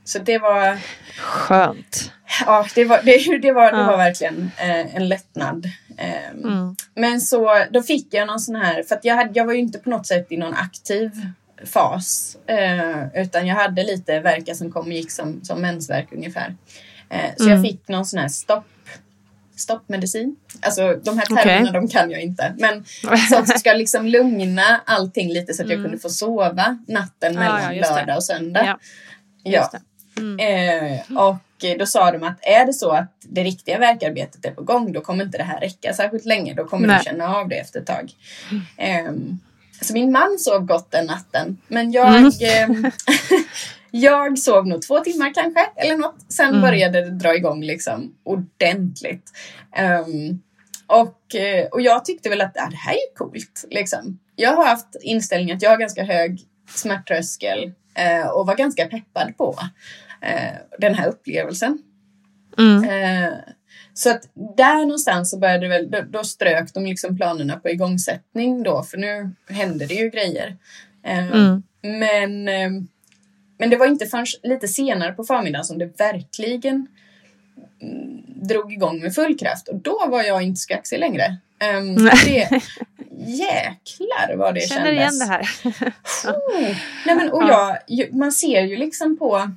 [0.04, 0.78] så det var,
[1.18, 2.12] Skönt.
[2.46, 5.66] ja, det var, det, det var, det var verkligen eh, en lättnad.
[5.96, 6.76] Ehm, Mm.
[6.94, 9.58] Men så då fick jag någon sån här, för att jag, hade, jag var ju
[9.58, 11.10] inte på något sätt i någon aktiv
[11.66, 12.36] fas.
[12.46, 16.54] Eh, utan jag hade lite verkar som kom och gick som, som mensvärk ungefär.
[17.10, 17.54] Eh, så Mm.
[17.56, 18.64] jag fick någon sån här stopp,
[19.56, 20.36] stoppmedicin.
[20.60, 22.54] Alltså de här termerna de kan jag inte.
[22.58, 22.84] Men
[23.30, 25.84] sånt som ska liksom lugna allting lite så att jag Mm.
[25.90, 27.96] kunde få sova natten Ja, mellan ja, just det.
[28.00, 28.64] lördag och söndag.
[28.64, 28.78] Ja.
[29.42, 29.70] Ja.
[30.18, 30.38] Mm.
[30.38, 31.36] Eh, och
[31.78, 35.00] då sa de att är det så att det riktiga verkarbetet är på gång då
[35.00, 36.54] kommer inte det här räcka särskilt länge.
[36.54, 36.98] Då kommer Nej.
[36.98, 38.12] du känna av det efter ett tag.
[38.78, 39.38] Ehm,
[39.80, 41.58] så min man sov gott den natten.
[41.68, 42.30] Men jag, Mm.
[42.40, 42.90] ehm,
[43.90, 46.32] jag sov nog två timmar kanske eller något.
[46.32, 46.60] Sen Mm.
[46.62, 49.30] började det dra igång liksom ordentligt.
[49.76, 50.40] Ehm,
[50.86, 53.64] och, eh, och jag tyckte väl att ja, det här är coolt.
[53.70, 54.18] Liksom.
[54.36, 56.40] Jag har haft inställningen att jag har ganska hög
[56.74, 59.58] smärttröskel eh, och var ganska peppad på
[60.78, 61.78] den här upplevelsen.
[62.58, 62.84] Mm.
[62.84, 63.32] Eh,
[63.94, 68.62] så att där någonstans så började väl, då, då strök de liksom planerna på igångsättning
[68.62, 70.56] då, för nu hände det ju grejer.
[71.04, 71.62] Eh, Mm.
[71.82, 72.70] Men, eh,
[73.58, 76.86] men det var inte förrän lite senare på förmiddagen som det verkligen
[77.82, 81.36] mm, drog igång med full kraft och då var jag inte skaxig längre.
[81.78, 82.60] Um, det,
[83.26, 84.92] jäklar vad det Känner kändes.
[84.92, 85.46] igen det här.
[86.32, 86.76] Oh.
[87.06, 87.78] Nej, men, och jag,
[88.14, 89.50] man ser ju liksom på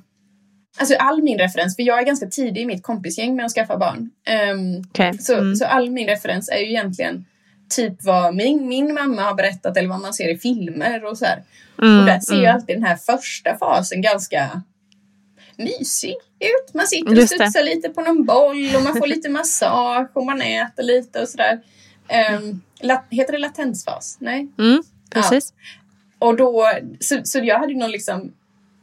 [0.78, 3.76] Alltså all min referens, för jag är ganska tidig i mitt kompisgäng med att skaffa
[3.78, 4.10] barn.
[4.26, 5.18] Ehm, Okej.
[5.18, 5.56] så, Mm.
[5.56, 7.24] så all min referens är ju egentligen
[7.76, 11.24] typ vad min, min mamma har berättat eller vad man ser i filmer och så
[11.24, 11.42] här.
[11.82, 12.00] Mm.
[12.00, 12.54] Och där ser ju mm.
[12.54, 14.62] alltid den här första fasen ganska
[15.56, 16.74] mysig ut.
[16.74, 17.44] Man sitter och Just det.
[17.44, 21.28] studsar lite på någon boll och man får lite massage och man äter lite och
[21.28, 21.60] sådär.
[22.38, 22.62] Um,
[23.10, 24.16] heter det latensfas?
[24.20, 24.48] Nej?
[24.58, 24.82] Mm.
[25.10, 25.52] Precis.
[26.18, 26.70] Och då,
[27.00, 28.32] så, så jag hade ju någon liksom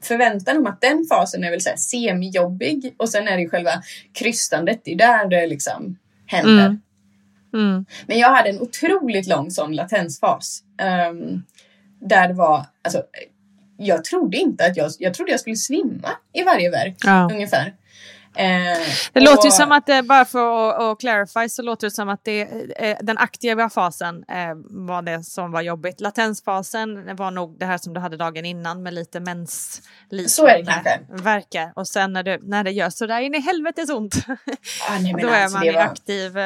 [0.06, 3.50] förväntan om att den fasen är väl så här semi-jobbig och sen är det ju
[3.50, 3.72] själva
[4.14, 6.66] krystandet, det är där det liksom händer.
[6.66, 6.80] Mm.
[7.54, 7.86] Mm.
[8.08, 10.64] Men jag hade en otroligt lång sån latensfas.
[10.82, 11.44] ehm,
[12.00, 13.04] där det var, alltså,
[13.78, 17.30] jag trodde inte att jag, jag trodde jag skulle svimma i varje verk Ja.
[17.34, 17.74] ungefär.
[18.36, 18.78] Eh,
[19.14, 19.46] det låter och...
[19.46, 22.42] ju som att, det, bara för att, att clarify, så låter det som att det,
[22.78, 26.02] eh, den aktiva fasen eh, var det som var jobbigt.
[26.02, 31.72] Latensfasen var nog det här som du hade dagen innan med lite mensliknande verkar.
[31.76, 34.16] Och sen när, du, när det gör så där in i helvetes ont,
[34.90, 35.82] ah, nej, då alltså, är man i var...
[35.82, 36.38] aktiv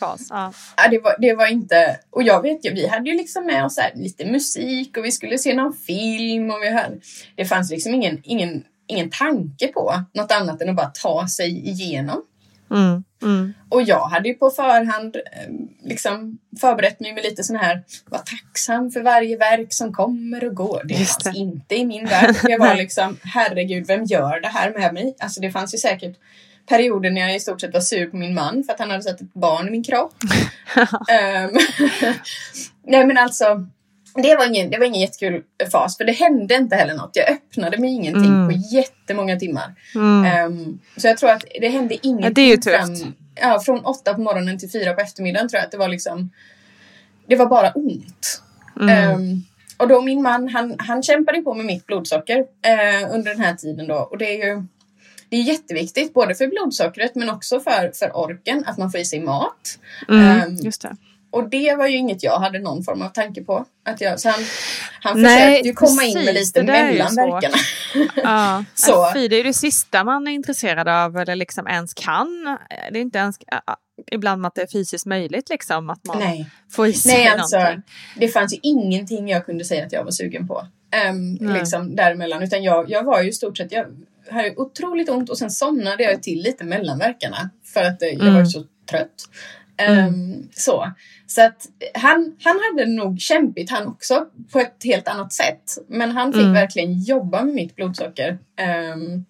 [0.00, 0.26] fas.
[0.30, 0.52] Ja.
[0.76, 1.98] ja, det, var, det var inte...
[2.10, 5.38] Och jag vet ju, vi hade ju liksom med oss lite musik och vi skulle
[5.38, 7.00] se någon film och vi hade...
[7.36, 11.68] Det fanns liksom ingen, ingen ingen tanke på något annat än att bara ta sig
[11.68, 12.22] igenom.
[12.70, 13.54] Mm, mm.
[13.68, 15.52] Och jag hade ju på förhand eh,
[15.84, 20.54] liksom förberett mig med lite sån här, var tacksam för varje verk som kommer och
[20.54, 20.82] går.
[20.84, 21.40] Det Just fanns det.
[21.40, 22.36] inte i min värld.
[22.42, 25.16] Det var liksom, herregud, vem gör det här med mig?
[25.18, 26.16] Alltså det fanns ju säkert
[26.68, 29.02] perioder när jag i stort sett var sur på min man för att han hade
[29.02, 30.14] sett ett barn i min kropp.
[30.76, 31.58] um,
[32.86, 33.66] nej men alltså,
[34.14, 35.42] det var, ingen, det var ingen jättekul
[35.72, 37.10] fas, för det hände inte heller något.
[37.12, 38.48] Jag öppnade mig ingenting mm.
[38.48, 39.74] på jättemånga timmar.
[39.94, 40.46] Mm.
[40.46, 42.24] Um, så jag tror att det hände ingenting.
[42.24, 43.02] Ja, det är ju tufft.
[43.02, 45.88] Fram, ja, från åtta på morgonen till fyra på eftermiddagen tror jag att det var
[45.88, 46.30] liksom...
[47.26, 48.42] Det var bara ont.
[48.80, 49.14] Mm.
[49.14, 49.44] Um,
[49.76, 53.54] och då min man, han, han kämpade på med mitt blodsocker uh, under den här
[53.54, 53.94] tiden då.
[53.94, 54.62] Och det är ju
[55.28, 59.04] det är jätteviktigt, både för blodsockret men också för, för orken, att man får i
[59.04, 59.78] sig mat.
[60.08, 60.96] Um, just det.
[61.32, 63.64] Och det var ju inget jag hade någon form av tanke på.
[63.84, 64.44] Att jag, så han,
[65.00, 67.56] han försökte ju komma precis, in med lite mellan verkarna.
[68.22, 69.10] ja, så.
[69.14, 72.58] Fy, det är det sista man är intresserad av eller liksom ens kan.
[72.92, 73.36] Det är inte ens
[74.10, 76.50] ibland att det är fysiskt möjligt liksom att man Nej.
[76.70, 77.82] får i sig Nej, alltså, någonting.
[78.16, 80.66] Det fanns ju ingenting jag kunde säga att jag var sugen på.
[81.10, 82.42] Um, liksom däremellan.
[82.42, 83.86] Utan jag, jag var ju i stort sett, jag
[84.30, 87.50] hade otroligt ont och sen somnade jag till lite mellanverkarna.
[87.64, 88.34] För att jag mm.
[88.34, 89.28] var så trött.
[89.76, 90.14] Mm.
[90.14, 90.92] Um, så
[91.34, 95.78] så att han, han hade nog kämpigt han också på ett helt annat sätt.
[95.88, 96.52] Men han fick mm.
[96.52, 98.38] verkligen jobba med mitt blodsocker.
[98.94, 99.24] Um,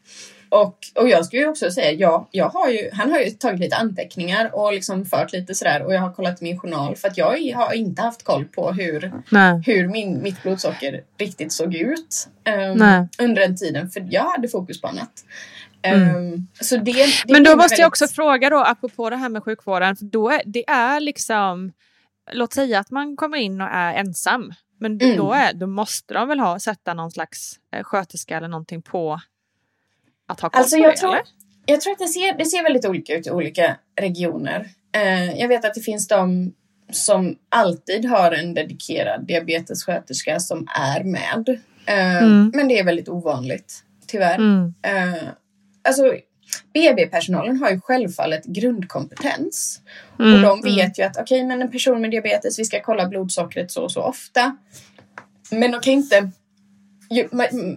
[0.49, 3.61] och, och jag skulle ju också säga, ja, jag har ju, han har ju tagit
[3.61, 7.19] lite anteckningar och liksom fört lite sådär och jag har kollat min journal för att
[7.19, 9.13] jag har inte haft koll på hur,
[9.67, 14.81] hur min, mitt blodsocker riktigt såg ut um, under den tiden för jag hade fokus
[14.81, 15.25] på annat.
[15.83, 16.47] Mm.
[16.61, 17.79] Så det, det Men då måste väldigt...
[17.79, 21.73] jag också fråga då, apropå det här med sjukvården, för då är, det är liksom,
[22.33, 25.17] låt säga att man kommer in och är ensam, men mm.
[25.17, 29.21] då, är, då måste de väl ha, sätta någon slags eh, sköterska eller någonting på
[30.29, 31.23] att ha koll alltså, på jag det, tror, eller?
[31.67, 34.69] Jag tror att det ser, det ser väldigt olika ut i olika regioner.
[34.97, 36.53] Uh, jag vet att det finns de
[36.91, 41.49] som alltid har en dedikerad diabetessköterska som är med.
[41.49, 42.53] Uh, mm.
[42.55, 44.35] Men det är väldigt ovanligt, tyvärr.
[44.35, 44.65] Mm.
[44.65, 45.29] Uh,
[45.85, 46.17] alltså,
[46.75, 49.81] BB-personalen har ju självfallet grundkompetens.
[50.19, 50.93] Mm, och de vet mm.
[50.97, 53.93] ju att okej, okay, men en person med diabetes, vi ska kolla blodsockret så och
[53.93, 54.57] så ofta.
[55.51, 56.31] Men de kan inte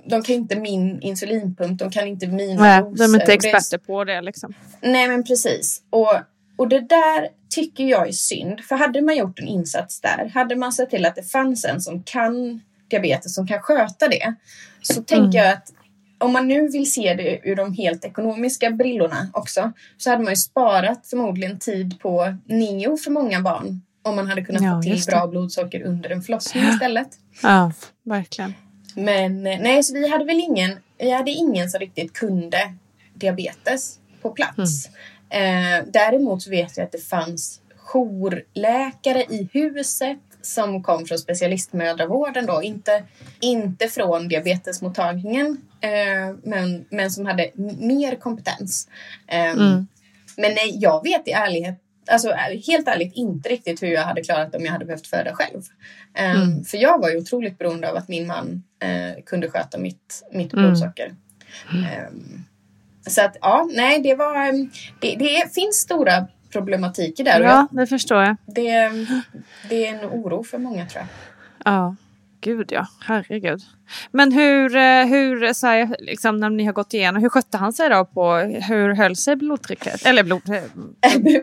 [0.06, 3.08] de kan inte min insulinpump, de kan inte mina Nej, doser.
[3.08, 4.54] De är inte experter på det liksom.
[4.82, 5.82] Nej men precis.
[5.90, 6.14] Och,
[6.58, 8.62] och det där tycker jag är synd.
[8.62, 11.82] För hade man gjort en insats där, hade man sett till att det fanns en
[11.82, 14.36] som kan diabetes, som kan sköta det.
[14.82, 15.46] Så tänker mm.
[15.46, 15.74] jag att
[16.18, 20.32] om man nu vill se det ur de helt ekonomiska brillorna också så hade man
[20.32, 24.82] ju sparat förmodligen tid på neo för många barn om man hade kunnat ja, få
[24.82, 27.08] till bra blodsocker under en förlossning istället.
[27.44, 27.72] Ja,
[28.04, 28.54] verkligen.
[28.96, 32.74] Men eh, nej, så vi hade väl ingen, vi hade ingen som riktigt kunde
[33.14, 34.90] diabetes på plats.
[35.30, 35.80] Mm.
[35.80, 42.46] Eh, däremot så vet jag att det fanns jourläkare i huset som kom från specialistmödravården
[42.46, 43.04] då, inte,
[43.40, 48.90] inte från diabetesmottagningen, eh, men, men som hade mer kompetens.
[49.28, 49.88] Eh, mm.
[50.38, 51.76] Men nej, jag vet i ärlighet,
[52.08, 52.32] alltså
[52.68, 55.62] helt ärligt inte riktigt hur jag hade klarat det om jag hade behövt föda själv.
[56.14, 56.64] Eh, mm.
[56.64, 60.54] För jag var ju otroligt beroende av att min man eh, kunde sköta mitt, mitt
[60.54, 60.66] mm.
[60.66, 61.16] blodsocker.
[61.74, 62.44] Mm.
[63.08, 64.52] så att ja, nej, det var,
[65.00, 67.42] det, det finns stora problematiker där.
[67.42, 68.36] Ja, det förstår jag.
[68.46, 68.92] Det,
[69.70, 71.08] det är en oro för många tror jag.
[71.74, 71.96] Ja,
[72.42, 73.62] gud ja, herregud.
[74.12, 77.74] Men hur, eh, hur så här, liksom, när ni har gått igenom, hur skötte han
[77.74, 78.36] sig då på,
[78.68, 80.06] hur höll sig blodtrycket?
[80.06, 80.42] Eller blod,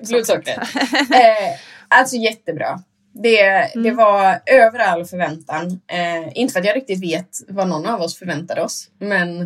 [0.09, 0.59] blodsockret?
[0.95, 1.59] eh,
[1.89, 2.79] alltså jättebra.
[3.13, 3.83] Det, mm.
[3.83, 5.81] det var över all förväntan.
[5.87, 9.41] Eh, inte för att jag riktigt vet vad någon av oss förväntade oss, men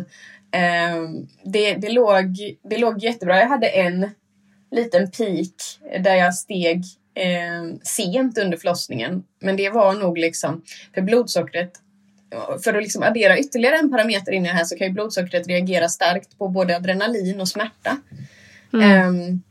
[0.51, 1.09] eh,
[1.43, 2.37] det, det, låg,
[2.69, 3.39] det låg jättebra.
[3.39, 4.09] Jag hade en
[4.71, 6.83] liten peak där jag steg
[7.15, 9.23] eh, sent under förlossningen.
[9.39, 10.61] Men det var nog liksom,
[10.93, 11.71] för blodsockret,
[12.63, 15.47] för att liksom addera ytterligare en parameter in i det här så kan ju blodsockret
[15.47, 17.97] reagera starkt på både adrenalin och smärta.
[18.73, 19.07] Mm.
[19.07, 19.41] Um,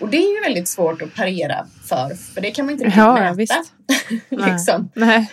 [0.00, 2.98] och det är ju väldigt svårt att parera för, för det kan man inte riktigt
[2.98, 3.34] ja, mäta.
[3.34, 3.72] Visst.
[4.28, 4.90] liksom.
[4.94, 5.30] Nej.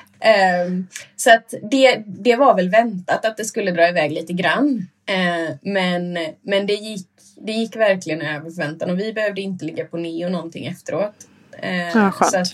[0.65, 4.87] Um, så att det, det var väl väntat att det skulle dra iväg lite grann.
[5.11, 7.08] Uh, men, men det gick
[7.41, 11.15] det gick verkligen över förväntan och vi behövde inte ligga på neo någonting efteråt.
[11.61, 12.47] Eh, Ja, så, att,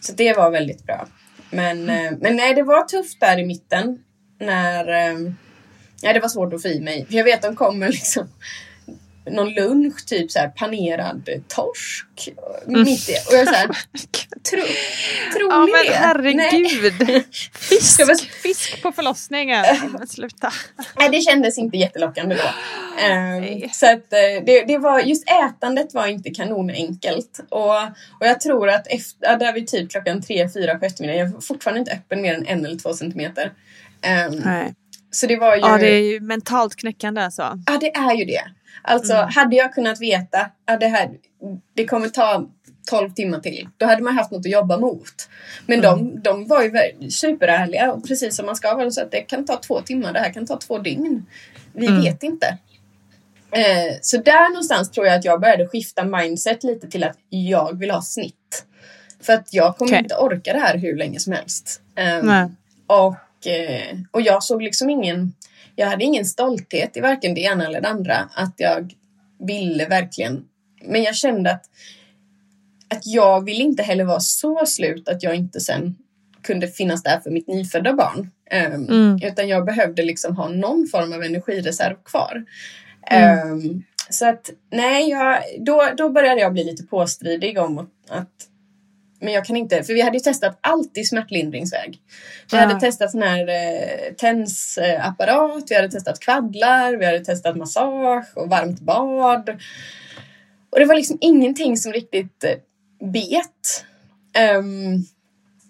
[0.00, 1.08] så det var väldigt bra.
[1.50, 3.98] Men, eh, men nej, det var tufft där i mitten.
[4.40, 4.88] När...
[4.88, 5.18] Eh,
[6.02, 7.06] nej, det var svårt att få i mig.
[7.06, 8.28] För jag vet de kommer liksom
[9.30, 12.28] någon lunch, typ så här panerad torsk.
[12.66, 13.12] Mitt i.
[13.12, 13.66] Och jag så här,
[14.50, 14.60] tro,
[15.36, 15.92] tror Ja ni men det?
[15.94, 17.24] herregud.
[17.54, 19.64] Fisk, var- fisk på förlossningen.
[19.98, 20.52] Men sluta.
[20.98, 22.42] Nej, det kändes inte jättelockande då.
[22.96, 23.70] Nej.
[23.72, 27.40] så att eh, det, det var, just ätandet var inte kanonenkelt.
[27.48, 27.82] Och,
[28.20, 31.40] och jag tror att efter, där vid typ klockan tre, fyra på eftermiddagen, jag var
[31.40, 33.52] fortfarande inte öppen mer än en eller två centimeter.
[34.02, 34.74] Ehm, Nej.
[35.14, 35.60] Så det var ju...
[35.60, 37.58] Ja det är ju mentalt knäckande alltså.
[37.66, 38.42] Ja, det är ju det.
[38.82, 39.28] Alltså, Mm.
[39.34, 41.10] hade jag kunnat veta att det här
[41.74, 42.48] det kommer ta
[42.90, 45.28] 12 timmar till, då hade man haft något att jobba mot.
[45.66, 45.98] Men Mm.
[45.98, 49.44] de, de var ju superärliga och precis som man ska vara så att det kan
[49.44, 51.26] ta två timmar, det här kan ta två dygn.
[51.72, 52.02] Vi Mm.
[52.02, 52.58] vet inte.
[53.50, 57.78] Eh, så där någonstans tror jag att jag började skifta mindset lite till att jag
[57.78, 58.66] vill ha snitt.
[59.22, 59.98] För att jag kommer Okej.
[60.02, 61.80] inte orka det här hur länge som helst.
[61.96, 62.46] Eh,
[62.86, 63.14] och,
[64.10, 65.34] och jag såg liksom ingen,
[65.76, 68.30] jag hade ingen stolthet i varken det ena eller det andra.
[68.34, 68.94] Att jag
[69.38, 70.44] ville verkligen,
[70.84, 71.64] men jag kände att,
[72.88, 75.96] att jag ville inte heller vara så slut att jag inte sen
[76.42, 78.30] kunde finnas där för mitt nyfödda barn.
[78.50, 79.18] Ehm, Mm.
[79.22, 82.44] Utan jag behövde liksom ha någon form av energireserv kvar.
[83.06, 83.48] Mm.
[83.48, 88.48] Ehm, så att nej, jag, då, då började jag bli lite påstridig om att
[89.24, 91.98] men jag kan inte, för vi hade ju testat allt i smärtlindringsväg.
[92.50, 92.62] Vi Ja.
[92.62, 98.48] hade testat sån här eh, tensapparat, vi hade testat kvaddlar, vi hade testat massage och
[98.50, 99.48] varmt bad.
[100.70, 102.56] Och det var liksom ingenting som riktigt eh,
[103.12, 103.84] bet.
[104.36, 105.04] Ehm,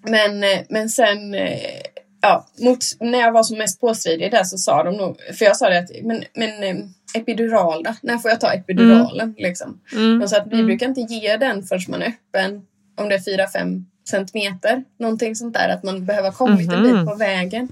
[0.06, 1.80] men, eh, men sen, eh,
[2.20, 5.56] ja, mot, när jag var som mest påstridig där så sa de nog, för jag
[5.56, 6.76] sa det att, men, men eh,
[7.14, 7.94] epidural då?
[8.02, 9.34] När får jag ta epiduralen?
[9.38, 9.80] Liksom.
[9.92, 10.18] Mm.
[10.18, 10.66] De sa att vi Mm.
[10.66, 12.62] brukar inte ge den förrän man är öppen,
[12.96, 14.84] om det är 4-5 centimeter.
[14.98, 16.96] Någonting sånt där, att man behöver ha kommit en Mhm.
[16.96, 17.68] bit på vägen.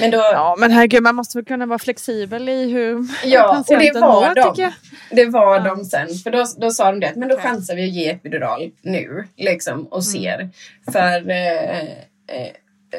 [0.00, 3.78] Men då, Ja men herregud man måste väl kunna vara flexibel i hur Ja, och
[3.78, 4.54] det var mår de.
[4.62, 4.72] jag.
[5.10, 5.60] Det var Ja.
[5.74, 6.08] de sen.
[6.14, 7.50] För då, då sa de det, att men då Okej.
[7.50, 9.24] chansar vi att ge epidural nu.
[9.36, 9.86] Liksom, Mm.
[9.86, 10.50] och ser.
[10.92, 11.30] För...
[11.30, 12.48] Eh, eh,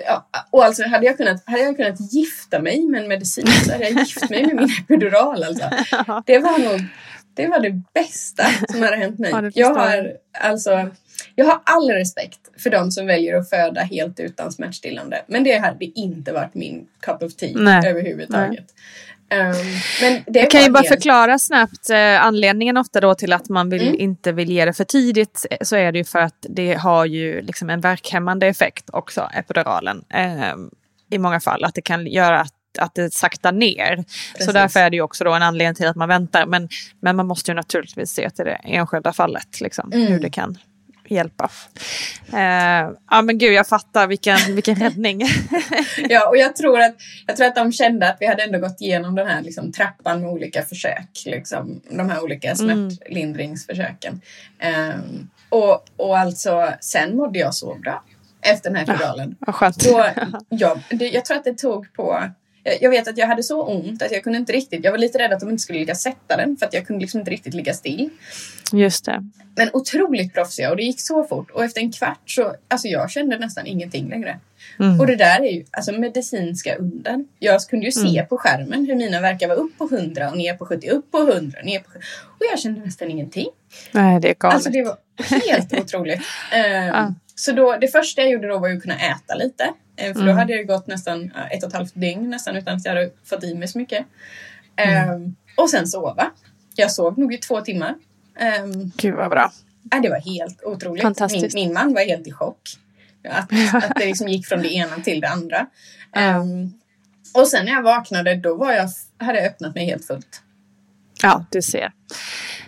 [0.05, 3.71] ja, och alltså hade jag, kunnat, hade jag kunnat gifta mig med en medicin så
[3.71, 5.43] hade jag gift mig med min epidural.
[5.43, 5.69] Alltså.
[6.25, 6.81] Det var nog
[7.35, 9.31] det, var det bästa som hade hänt mig.
[9.33, 9.73] Ja, jag.
[9.75, 10.87] har, alltså,
[11.35, 15.21] jag har all respekt för de som väljer att föda helt utan smärtstillande.
[15.27, 17.89] Men det hade inte varit min cup of tea Nej.
[17.89, 18.65] överhuvudtaget.
[19.33, 19.39] Um,
[20.01, 23.69] men det Jag kan ju bara förklara snabbt eh, anledningen ofta då till att man
[23.69, 23.99] vill, Mm.
[23.99, 25.45] inte vill ge det för tidigt.
[25.51, 29.29] eh, Så är det ju för att det har ju liksom en verkhämmande effekt också,
[29.33, 30.03] epiduralen.
[30.13, 30.53] Eh,
[31.11, 33.95] I många fall, att det kan göra att att det saktar ner.
[33.97, 34.53] Så Precis.
[34.53, 36.45] därför är det ju också då en anledning till att man väntar.
[36.45, 40.07] Men, men man måste ju naturligtvis se till det enskilda fallet, liksom, Mm.
[40.07, 40.57] hur det kan
[41.13, 41.49] hjälpa.
[42.33, 45.21] Eh, ja men gud, jag fattar vilken, vilken räddning.
[46.09, 46.95] Ja, och jag tror, att,
[47.27, 50.21] jag tror att de kände att vi hade ändå gått igenom den här liksom, trappan
[50.21, 51.23] med olika försök.
[51.25, 54.21] Liksom, de här olika smärtlindringsförsöken.
[54.59, 58.03] Ehm, och, och alltså, sen mådde jag så bra
[58.41, 59.35] efter den här epiduralen.
[59.39, 59.83] Vad skönt.
[59.83, 60.05] Då,
[60.49, 62.23] jag, det, jag tror att det tog på...
[62.63, 64.83] jag- Jag vet att jag hade så ont att jag kunde inte riktigt...
[64.83, 67.01] Jag var lite rädd att de inte skulle lyckas sätta den för att jag kunde
[67.01, 68.09] liksom inte riktigt ligga still.
[68.73, 69.23] Just det.
[69.57, 71.51] Men otroligt proffsiga och det gick så fort.
[71.51, 72.55] Och efter en kvart så...
[72.67, 74.39] Alltså jag kände nästan ingenting längre.
[74.79, 74.99] Mm.
[74.99, 77.25] Och det där är ju alltså medicinska under.
[77.39, 78.27] Jag kunde ju se Mm.
[78.27, 81.17] på skärmen hur mina verkar var upp på 100 och ner på 70, upp på
[81.17, 81.99] 100, ner på 70.
[82.25, 83.47] Och jag kände nästan ingenting.
[83.91, 84.55] Nej, det är galet.
[84.55, 84.97] Alltså det var
[85.49, 86.21] helt otroligt.
[86.51, 87.13] Ehm, Ja.
[87.35, 89.63] Så då, det första jag gjorde då var ju att kunna äta lite.
[89.97, 90.37] Ehm, för då Mm.
[90.37, 93.11] hade det gått nästan ja, ett och ett halvt dygn nästan utan att jag hade
[93.23, 94.05] fått i mig så mycket.
[94.75, 95.09] Mm.
[95.09, 96.31] Ehm, och sen sova.
[96.75, 97.95] Jag sov nog i två timmar.
[98.63, 99.51] Um, Gud vad bra.
[100.01, 101.19] det var helt otroligt.
[101.31, 102.61] Min, min man var helt i chock.
[103.29, 105.67] Att, att det liksom gick från det ena till det andra.
[106.15, 106.73] Ehm,
[107.33, 110.41] och sen när jag vaknade då var jag, hade jag öppnat mig helt fullt.
[111.23, 111.91] Ja, du ser.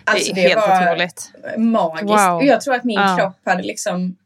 [0.04, 1.32] Alltså, det är helt var otroligt.
[1.56, 2.04] magiskt.
[2.04, 2.36] Wow.
[2.36, 3.16] Och jag tror att min Ja.
[3.18, 4.16] kropp hade liksom...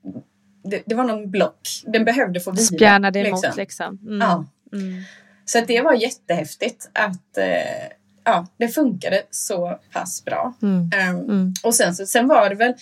[0.63, 1.69] Det, det var någon block.
[1.87, 2.63] Den behövde få vila.
[2.63, 3.53] Spjärnade emot liksom.
[3.57, 3.99] liksom.
[4.03, 4.21] Mm.
[4.21, 4.45] Ja.
[4.73, 5.03] Mm.
[5.45, 7.89] Så att det var jättehäftigt att eh,
[8.25, 10.55] ja, det funkade så pass bra.
[10.63, 10.91] Mm.
[10.93, 11.55] Mm.
[11.63, 12.75] Och sen, så, sen var det väl...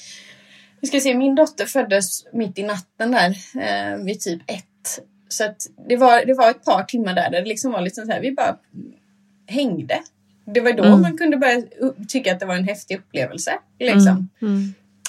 [0.81, 4.65] Vi ska se, min dotter föddes mitt i natten där eh, vid typ ett.
[5.29, 8.07] Så att det, var, det var ett par timmar där, där det liksom var liksom
[8.07, 8.57] så här, vi bara
[9.47, 10.03] hängde.
[10.45, 11.01] Det var då Mm.
[11.01, 11.63] man kunde börja
[12.09, 13.59] tycka att det var en häftig upplevelse.
[13.79, 14.29] Liksom.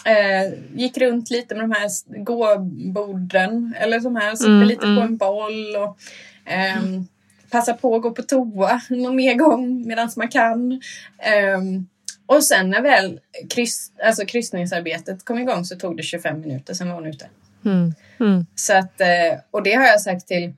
[0.05, 0.53] Mm.
[0.53, 1.89] Eh, gick runt lite med de här
[2.23, 4.95] gåborden eller de här, sitta Mm, lite mm.
[4.95, 5.97] på en boll och
[6.45, 7.07] ehm,
[7.51, 10.81] passa på att gå på toa någon mer gång medan man kan.
[11.19, 11.87] Ehm,
[12.25, 13.19] Och sen när väl
[13.49, 17.29] kryss, alltså kryssningsarbetet kom igång så tog det 25 minuter, sen var hon ute.
[17.65, 17.93] Mm.
[18.19, 18.45] Mm.
[18.55, 20.53] Så att, eh, och det har jag sagt till,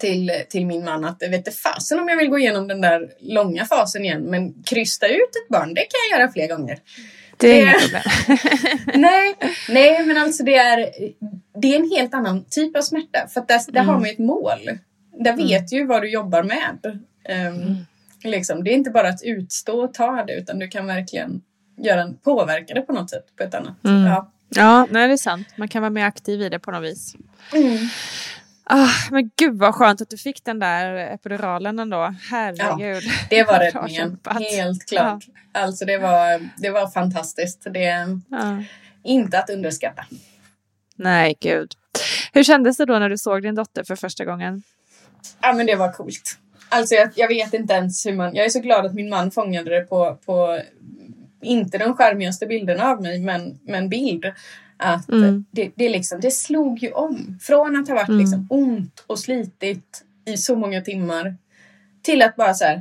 [0.00, 3.12] till, till min man att vet inte fasen om jag vill gå igenom den där
[3.20, 4.22] långa fasen igen.
[4.22, 6.78] Men krysta ut ett barn, det kan jag göra fler gånger.
[7.40, 8.02] Det är inga problem.
[9.00, 9.34] nej,
[9.68, 10.90] nej, men alltså det är,
[11.60, 13.28] det är en helt annan typ av smärta.
[13.28, 14.70] För där, där har man ju ett mål.
[15.18, 17.00] Där vet du ju vad du jobbar med.
[17.28, 17.76] Ehm,
[18.24, 18.64] liksom.
[18.64, 21.40] Det är inte bara att utstå och ta det, utan du kan verkligen
[21.76, 23.36] göra en, påverka det på något sätt.
[23.36, 23.84] På ett annat.
[23.84, 24.06] Mm.
[24.06, 24.30] Ja.
[24.54, 25.48] Ja, nej, det är sant.
[25.56, 27.14] Man kan vara mer aktiv i det på något vis.
[28.72, 32.14] Ah, men gud vad skönt att du fick den där epiduralen ändå.
[32.30, 33.02] Herregud.
[33.30, 34.18] Det var räddningen,
[34.52, 35.24] helt klart.
[35.52, 37.66] Alltså det var, det var fantastiskt.
[37.70, 38.62] Det är Ja.
[39.04, 40.04] inte att underskatta.
[40.96, 41.72] Nej, gud.
[42.32, 44.62] Hur kändes det då när du såg din dotter för första gången?
[45.40, 46.38] Ja, men det var coolt.
[46.68, 48.34] Alltså jag, jag vet inte ens hur man...
[48.34, 50.60] Jag är så glad att min man fångade det på, på
[51.42, 54.24] inte de charmigaste bilderna av mig, men, men bild.
[54.82, 55.44] Att Mm.
[55.50, 57.38] det, det, liksom, det slog ju om.
[57.40, 58.20] Från att ha varit Mm.
[58.20, 61.36] liksom ont och slitigt i så många timmar
[62.02, 62.74] till att bara så här...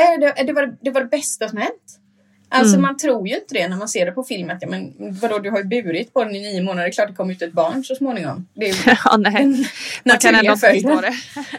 [0.00, 2.00] Äh, det, det, var, det var det bästa som hänt.
[2.48, 2.82] Alltså Mm.
[2.82, 4.50] man tror ju inte det när man ser det på film.
[4.50, 6.88] Att, ja, men, vadå, du har ju burit på den i nio månader.
[6.88, 8.46] Är klart det kommer ut ett barn så småningom.
[8.54, 9.68] Det är ju ja, nej.
[10.04, 11.14] Man kan ändå inte förstå det.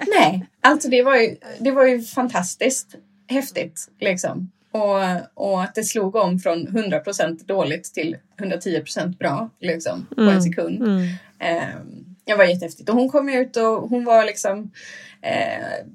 [0.19, 2.95] Nej, alltså det var ju, det var ju fantastiskt
[3.27, 3.89] häftigt.
[3.99, 4.51] Liksom.
[4.75, 4.99] Och,
[5.33, 10.35] och att det slog om från 100% dåligt till 110% bra liksom, på Mm.
[10.35, 10.81] en sekund.
[10.81, 11.01] Mm.
[11.39, 11.75] Eh,
[12.25, 12.89] det var jättehäftigt.
[12.89, 14.71] Och hon kom ut och hon var liksom
[15.21, 15.85] eh,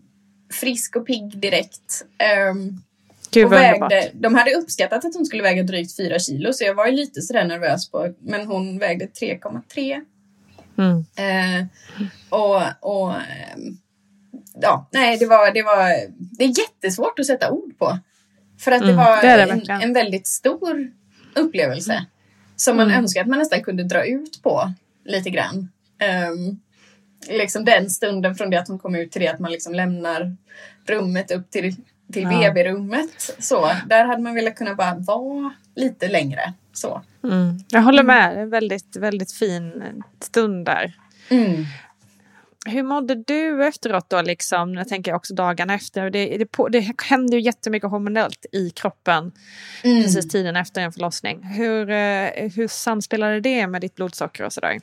[0.53, 2.05] frisk och pigg direkt.
[2.18, 2.83] Ehm,
[3.31, 6.74] Gud och vägde, de hade uppskattat att hon skulle väga drygt 4 kilo så jag
[6.74, 10.01] var ju lite sådär nervös på men hon vägde 3,3
[10.78, 11.05] Mm.
[11.16, 11.66] Eh,
[12.31, 13.76] och och ehm,
[14.61, 15.89] ja, nej, det var, det var
[16.39, 17.99] det är jättesvårt att sätta ord på.
[18.61, 20.90] För att det Mm, var det det en, en väldigt stor
[21.34, 22.06] upplevelse.
[22.56, 22.98] Som man Mm.
[22.98, 24.72] önskar att man nästan kunde dra ut på
[25.04, 25.68] lite grann.
[26.32, 26.61] Um,
[27.28, 30.36] liksom den stunden från det att hon kom ut till det att man liksom lämnar
[30.86, 31.76] rummet upp till,
[32.12, 32.52] till Ja.
[32.52, 33.36] BB-rummet.
[33.38, 36.52] Så, där hade man velat kunna bara vara lite längre.
[36.72, 37.02] Så.
[37.24, 37.58] Mm.
[37.68, 38.38] Jag håller med.
[38.42, 39.82] En väldigt, väldigt fin
[40.20, 40.92] stund där.
[41.28, 41.64] Mm.
[42.66, 44.22] Hur mådde du efteråt då?
[44.22, 44.74] Liksom?
[44.74, 46.11] Jag tänker också dagarna efter.
[46.11, 49.32] Det, det, på, det händer ju jättemycket hormonellt i kroppen
[49.84, 50.02] Mm.
[50.02, 51.42] precis tiden efter en förlossning.
[51.42, 54.80] Hur, eh, hur samspelade det med ditt blodsocker och sådär?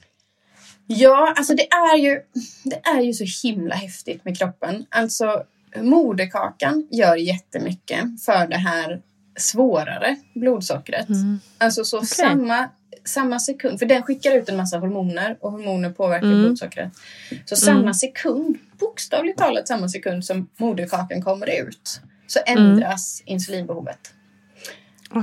[0.88, 2.22] Ja, alltså det är ju,
[2.64, 4.86] det är ju så himla häftigt med kroppen.
[4.90, 5.44] Alltså
[5.82, 9.02] moderkakan gör jättemycket för det här
[9.36, 11.10] svårare blodsockret.
[11.10, 11.40] Mm.
[11.58, 12.08] Alltså så Okej.
[12.08, 12.70] samma,
[13.08, 16.42] samma sekund, för den skickar ut en massa hormoner och hormoner påverkar Mm.
[16.44, 16.92] blodsockret.
[17.46, 24.14] Så samma sekund, bokstavligt talat samma sekund som moderkakan kommer ut så ändras insulinbehovet.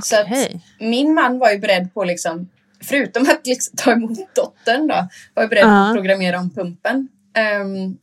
[0.03, 0.61] Så att- Okej.
[0.79, 2.49] Min man var ju beredd på liksom,
[2.83, 5.87] förutom att liksom ta emot dottern då, var ju beredd Ja.
[5.89, 7.07] att programmera om pumpen.
[7.33, 7.97] Ehm,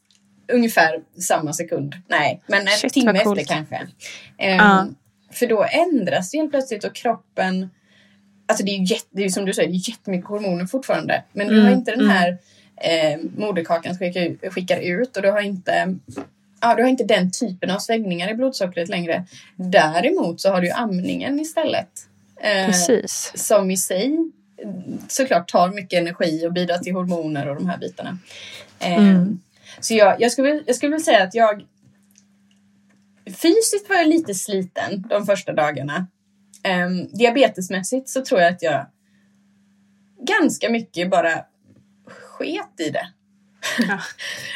[0.53, 1.95] ungefär samma sekund.
[2.09, 3.77] Nej, men en Shit, timme efter kanske.
[4.39, 4.87] Ehm, Ja.
[5.33, 7.71] För då ändras det helt plötsligt och kroppen
[8.47, 11.23] Alltså det är ju, jätte, det är som du säger, det är jättemycket hormoner fortfarande.
[11.33, 12.13] Men du Mm, har inte den mm.
[12.13, 12.39] här
[12.77, 15.97] eh, moderkakan skickar, skickar ut och du har inte
[16.65, 19.25] Ja, du har inte den typen av svängningar i blodsockret längre.
[19.57, 21.89] Däremot så har du ju amningen istället.
[22.41, 23.33] Eh, Precis.
[23.35, 24.31] som i sig
[25.09, 28.19] såklart tar mycket energi och bidrar till hormoner och de här bitarna.
[28.81, 29.41] Eh, Mm.
[29.81, 31.65] Så jag, jag, skulle, jag skulle vilja säga att jag
[33.27, 36.07] fysiskt var jag lite sliten de första dagarna.
[36.65, 36.89] Eh,
[37.19, 38.87] diabetesmässigt så tror jag att jag
[40.27, 41.45] ganska mycket bara
[42.09, 43.07] sket i det.
[43.89, 43.99] Ja.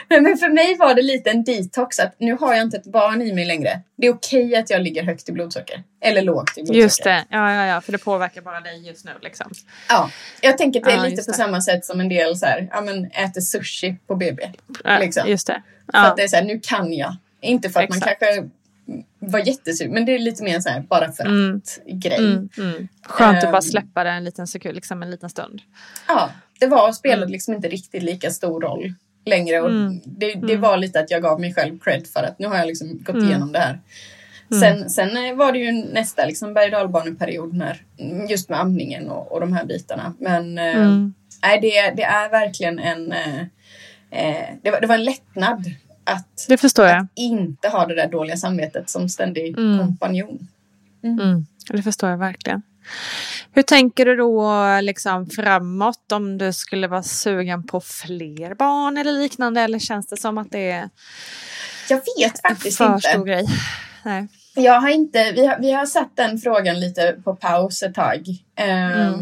[0.21, 3.23] Men för mig var det lite en detox att nu har jag inte ett barn
[3.23, 3.81] i mig längre.
[3.97, 5.83] Det är okej att jag ligger högt i blodsocker.
[6.01, 6.81] Eller lågt i blodsocker.
[6.81, 9.11] Just det, ja, ja, ja, för det påverkar bara dig just nu.
[9.23, 9.51] Liksom.
[9.89, 11.37] Ja, jag tänker att det är Ja, lite på det.
[11.37, 14.51] samma sätt som en del så här, ja, men äter sushi på BB.
[14.85, 15.29] Ja, Liksom.
[15.29, 15.63] Just det.
[15.93, 16.07] För Ja.
[16.07, 17.17] att det är så här, nu kan jag.
[17.41, 18.21] Inte för att man Exakt.
[18.23, 18.49] kanske
[19.19, 21.57] var jättesugen, men det är lite mer så här, bara för Mm.
[21.57, 22.19] att grej.
[22.19, 22.89] Mm, mm.
[23.03, 23.63] Skönt att bara Ehm.
[23.63, 25.63] släppa det en liten sekund, liksom en liten stund.
[26.09, 26.31] Ja,
[26.61, 27.33] det var spelade Mm.
[27.33, 29.61] liksom inte riktigt lika stor roll längre.
[29.61, 30.01] Och Mm.
[30.05, 32.67] det, det var lite att jag gav mig själv cred för att nu har jag
[32.67, 33.81] liksom gått igenom det här.
[34.61, 37.83] Sen, sen eh, var det ju nästa liksom berg och när,
[38.29, 40.15] just med amningen och, och de här bitarna.
[40.19, 40.55] Men
[41.43, 43.13] nej, det, det är verkligen en...
[44.11, 45.65] Eh, det, var, det var en lättnad
[46.07, 46.97] att, Det förstår jag.
[47.03, 49.79] att inte ha det där dåliga samvetet som ständig Mm.
[49.79, 50.49] kompanjon.
[51.03, 51.47] Mm.
[51.71, 52.63] Det förstår jag verkligen.
[53.53, 54.53] Hur tänker du då
[54.83, 60.17] liksom framåt om du skulle vara sugen på fler barn eller liknande eller känns det
[60.17, 60.89] som att det är
[61.89, 63.09] Jag vet faktiskt för inte.
[63.09, 63.47] stor grej?
[64.05, 64.29] Nej.
[64.55, 68.27] Jag har inte, vi har, vi har satt den frågan lite på paus ett tag.
[68.61, 69.21] Um, mm.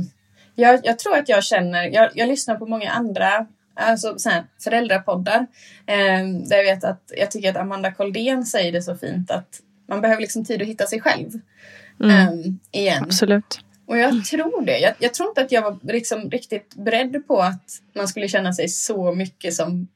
[0.55, 4.45] jag, jag, tror att jag känner, jag, jag lyssnar på många andra alltså, så här,
[4.65, 5.39] föräldrapoddar.
[5.41, 9.61] Um, där jag vet att jag tycker att Amanda Koldén säger det så fint att
[9.89, 11.31] man behöver liksom tid att hitta sig själv.
[12.01, 12.29] Mm.
[12.29, 13.05] Um, igen.
[13.05, 13.61] Absolut.
[13.87, 14.79] Och jag tror det.
[14.79, 17.65] Jag, jag, tror inte att jag var liksom riktigt beredd på att
[17.95, 19.89] man skulle känna sig så mycket som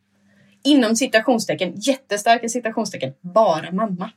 [0.64, 4.10] inom citationstecken, jättestarka citationstecken, bara mamma.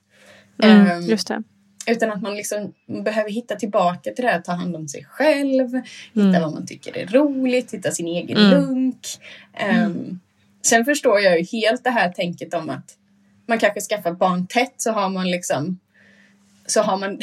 [0.63, 1.43] Mm, um, just det.
[1.87, 2.73] Utan att man liksom
[3.03, 5.81] behöver hitta tillbaka till det här, ta hand om sig själv,
[6.13, 6.41] hitta mm.
[6.41, 8.51] vad man tycker är roligt, hitta sin egen mm.
[8.51, 9.07] lunk.
[9.85, 10.19] Um,
[10.61, 12.97] sen förstår jag ju helt det här tänket om att
[13.45, 15.79] man kanske skaffar barn tätt så har man liksom
[16.65, 17.19] så har man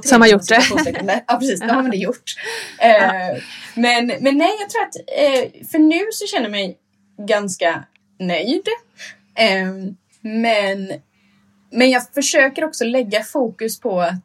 [0.04, 1.22] Så har man gjort det.
[1.28, 2.24] ja precis, då har man det gjort.
[2.84, 3.42] Uh,
[3.74, 6.78] men, men nej, jag tror att uh, för nu så känner jag mig
[7.18, 7.84] ganska
[8.18, 8.68] nöjd.
[9.40, 10.92] Uh, men
[11.70, 14.24] men jag försöker också lägga fokus på att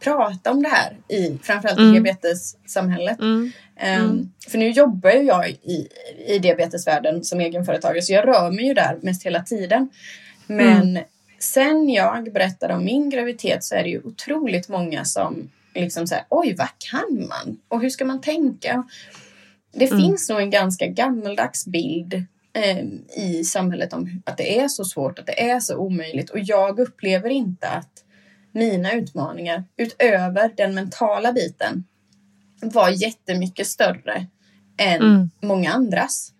[0.00, 1.90] prata om det här i framförallt mm.
[1.90, 3.20] i diabetessamhället.
[3.20, 3.52] Mm.
[4.00, 5.88] Um, för nu jobbar ju jag i,
[6.26, 9.88] i diabetesvärlden som egenföretagare så jag rör mig ju där mest hela tiden.
[10.46, 11.04] Men mm.
[11.38, 16.24] sen jag berättade om min graviditet så är det ju otroligt många som liksom säger
[16.28, 17.58] oj vad kan man?
[17.68, 18.84] Och hur ska man tänka?
[19.72, 20.00] Det mm.
[20.00, 22.84] finns nog en ganska gammaldags bild eh,
[23.24, 26.30] i samhället om att det är så svårt, att det är så omöjligt.
[26.30, 28.04] Och jag upplever inte att
[28.52, 31.84] mina utmaningar utöver den mentala biten
[32.62, 34.26] var jättemycket större
[34.76, 35.30] än mm.
[35.42, 36.32] många andras.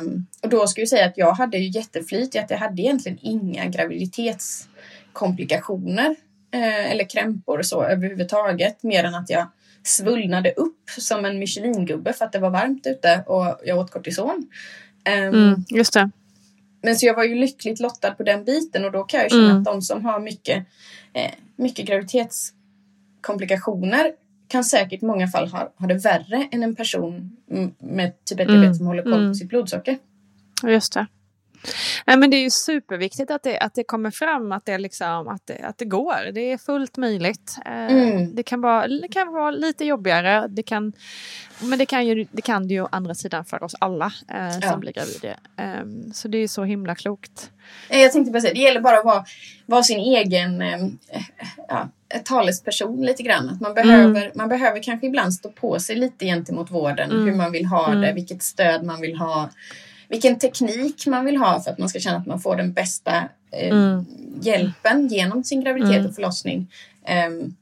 [0.00, 2.82] Um, och då ska jag säga att jag hade ju jätteflyt i att jag hade
[2.82, 6.10] egentligen inga graviditetskomplikationer
[6.54, 9.50] uh, eller krämpor och så överhuvudtaget mer än att jag
[9.82, 14.48] svullnade upp som en Michelingubbe för att det var varmt ute och jag åt kortison.
[15.06, 16.10] Um, mm, just det.
[16.82, 19.44] Men så jag var ju lyckligt lottad på den biten och då kan jag känna
[19.44, 19.58] mm.
[19.58, 20.66] att de som har mycket,
[21.12, 24.12] eh, mycket graviditetskomplikationer
[24.48, 27.36] kan säkert i många fall ha, ha det värre än en person
[27.78, 28.74] med typ 1 diabetes mm.
[28.74, 29.34] som håller koll på mm.
[29.34, 29.98] sitt blodsocker.
[30.62, 31.06] Just det.
[32.06, 35.28] Nej, men det är ju superviktigt att det, att det kommer fram att det, liksom,
[35.28, 36.32] att, det, att det går.
[36.32, 37.56] Det är fullt möjligt.
[37.66, 38.34] Eh, mm.
[38.34, 40.46] Det, kan vara, det kan vara lite jobbigare.
[40.48, 40.92] Det kan,
[41.60, 44.50] men det kan, ju, det kan det ju å andra sidan för oss alla eh,
[44.50, 44.76] som ja.
[44.76, 45.28] blir gravida.
[45.56, 47.50] Eh, så det är så himla klokt.
[47.90, 49.24] Jag tänkte bara säga, det gäller bara att vara,
[49.66, 50.88] vara sin egen eh,
[51.68, 51.88] ja,
[52.24, 53.48] talesperson lite grann.
[53.48, 54.32] Att man, behöver, mm.
[54.34, 57.10] man behöver kanske ibland stå på sig lite gentemot vården.
[57.10, 57.24] Mm.
[57.24, 58.14] Hur man vill ha det, mm.
[58.14, 59.50] vilket stöd man vill ha
[60.08, 63.28] vilken teknik man vill ha för att man ska känna att man får den bästa
[63.52, 64.06] eh, mm.
[64.40, 66.06] hjälpen genom sin graviditet mm.
[66.06, 66.72] och förlossning.
[67.28, 67.56] Um,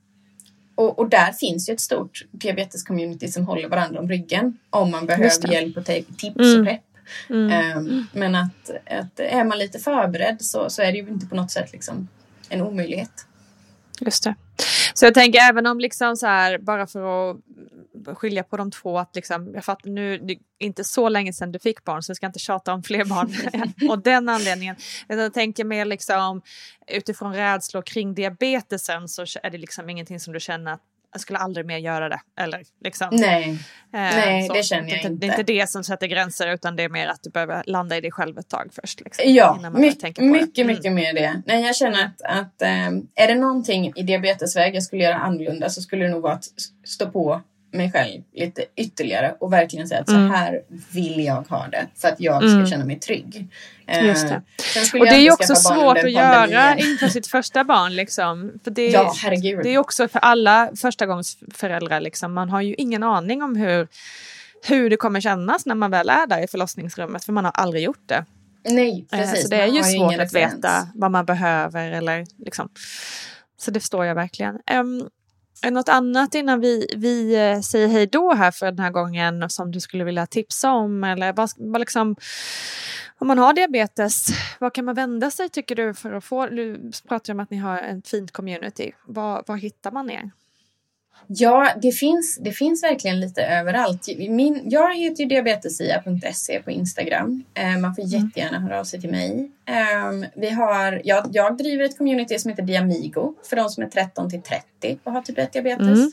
[0.74, 5.06] och, och, där finns ju ett stort diabetes-community som håller varandra om ryggen om man
[5.06, 6.60] behöver hjälp och tips mm.
[6.60, 6.80] och pepp.
[7.28, 11.34] Um, men att, att är man lite förberedd så, så är det ju inte på
[11.34, 12.08] något sätt liksom
[12.48, 13.26] en omöjlighet.
[14.00, 14.34] Just det.
[14.94, 17.36] Så jag tänker även om liksom så här, bara för att
[18.04, 21.52] skilja på de två, att liksom, jag fattar nu, det är inte så länge sedan
[21.52, 23.34] du fick barn så jag ska inte tjata om fler barn
[23.90, 24.76] och den anledningen.
[25.08, 26.42] Jag tänker mer liksom
[26.86, 30.80] utifrån rädslor kring diabetesen så är det liksom ingenting som du känner att
[31.14, 32.20] jag skulle aldrig mer göra det.
[32.40, 33.08] Eller, liksom.
[33.12, 33.56] Nej, eh,
[33.92, 35.08] Nej det känner jag inte.
[35.08, 37.96] Det är inte det som sätter gränser utan det är mer att du behöver landa
[37.96, 39.00] i dig själv ett tag först.
[39.00, 40.66] Liksom, ja, mycket, mycket, mm.
[40.66, 41.42] mycket mer det.
[41.46, 45.70] Nej, jag känner att, att ähm, är det någonting i diabetesväg jag skulle göra annorlunda
[45.70, 46.48] så skulle det nog vara att
[46.84, 47.40] stå på
[47.74, 50.28] mig själv lite ytterligare och verkligen säga att mm.
[50.28, 50.62] så här
[50.92, 52.66] vill jag ha det för att jag ska mm.
[52.66, 53.48] känna mig trygg.
[54.02, 54.34] Just det.
[54.34, 57.96] Eh, och det är ju också svårt att göra inför sitt första barn.
[57.96, 58.52] Liksom.
[58.64, 59.60] För det, ja, herregud.
[59.62, 62.00] det är också för alla förstagångsföräldrar.
[62.00, 62.34] Liksom.
[62.34, 63.88] Man har ju ingen aning om hur,
[64.68, 67.82] hur det kommer kännas när man väl är där i förlossningsrummet för man har aldrig
[67.82, 68.24] gjort det.
[68.68, 69.42] Nej, eh, precis.
[69.42, 71.92] Så det är ju svårt att veta vad man behöver.
[71.92, 72.68] Eller, liksom.
[73.56, 74.58] Så det förstår jag verkligen.
[74.72, 75.08] Um,
[75.70, 79.70] något annat innan vi, vi eh, säger hej då här för den här gången som
[79.70, 81.04] du skulle vilja tipsa om?
[81.04, 82.16] Eller vad, vad liksom,
[83.18, 84.26] om man har diabetes,
[84.58, 87.56] vad kan man vända sig tycker du för att få, du pratar om att ni
[87.56, 90.30] har ett fint community, var, var hittar man er?
[91.26, 94.08] Ja, det finns, det finns verkligen lite överallt.
[94.18, 97.44] Min, jag heter ju diabetesia.se på Instagram.
[97.54, 98.20] Eh, man får mm.
[98.20, 99.50] jättegärna höra av sig till mig.
[99.66, 103.88] Eh, vi har, jag, jag driver ett community som heter Diamigo för de som är
[103.88, 105.86] 13 till 30 och har typ 1 diabetes.
[105.86, 106.10] Mm.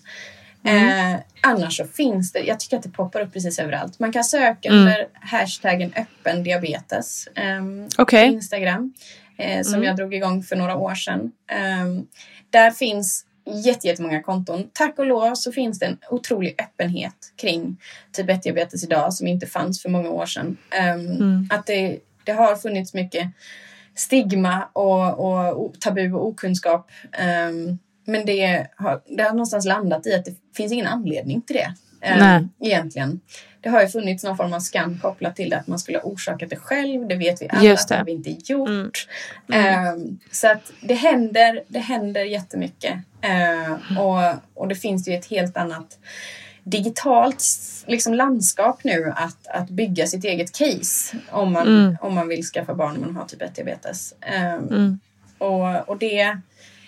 [0.64, 1.14] Mm.
[1.14, 4.00] Eh, annars så finns det, jag tycker att det poppar upp precis överallt.
[4.00, 4.88] Man kan söka mm.
[4.88, 7.64] efter hashtaggen öppen diabetes eh,
[7.98, 8.28] okay.
[8.28, 8.94] på Instagram.
[9.38, 9.86] Eh, som mm.
[9.86, 11.32] jag drog igång för några år sedan.
[11.52, 12.04] Eh,
[12.50, 14.70] där finns jättemånga konton.
[14.74, 17.78] Tack och lov så finns det en otrolig öppenhet kring
[18.12, 20.58] typ 1-diabetes idag som inte fanns för många år sedan.
[20.96, 21.50] Um, mm.
[21.52, 23.28] Att det, det har funnits mycket
[23.96, 26.92] stigma och, och, tabu och okunskap.
[27.50, 31.56] Um, men det har, det har någonstans landat i att det finns ingen anledning till
[31.56, 31.74] det.
[32.04, 33.20] Um, egentligen.
[33.62, 36.06] Det har ju funnits någon form av skam kopplat till det att man skulle ha
[36.06, 37.08] orsakat det själv.
[37.08, 37.96] Det vet vi alla Just det.
[37.96, 39.08] att det har vi inte gjort.
[39.48, 39.66] Mm.
[39.66, 39.96] Mm.
[39.96, 42.96] Um, så att det händer, det händer jättemycket.
[43.26, 46.00] Uh, och, och det finns ju ett helt annat
[46.64, 47.44] digitalt
[47.88, 51.98] liksom, landskap nu att, att bygga sitt eget case om man, mm.
[52.02, 54.14] om man vill skaffa barn om man har typ 1-diabetes.
[54.58, 55.00] Um, mm.
[55.38, 56.38] och, och det,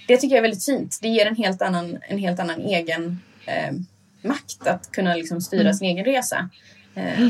[0.08, 1.00] det tycker jag är väldigt fint.
[1.02, 3.74] Det ger en helt annan, en helt annan egen eh,
[4.22, 5.74] makt att kunna liksom styra mm.
[5.74, 6.50] sin egen resa.
[6.96, 7.30] Eh,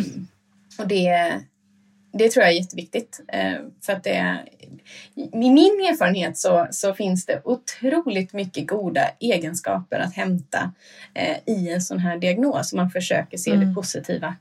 [0.80, 1.40] och det,
[2.14, 3.22] det tror jag är jätteviktigt.
[3.28, 3.56] Eh,
[3.86, 4.38] för att det,
[5.16, 10.74] I min erfarenhet så, så finns det otroligt mycket goda egenskaper att hämta
[11.14, 12.74] eh, i en sån här diagnos.
[12.74, 13.68] Man försöker se mm.
[13.68, 14.36] det positiva.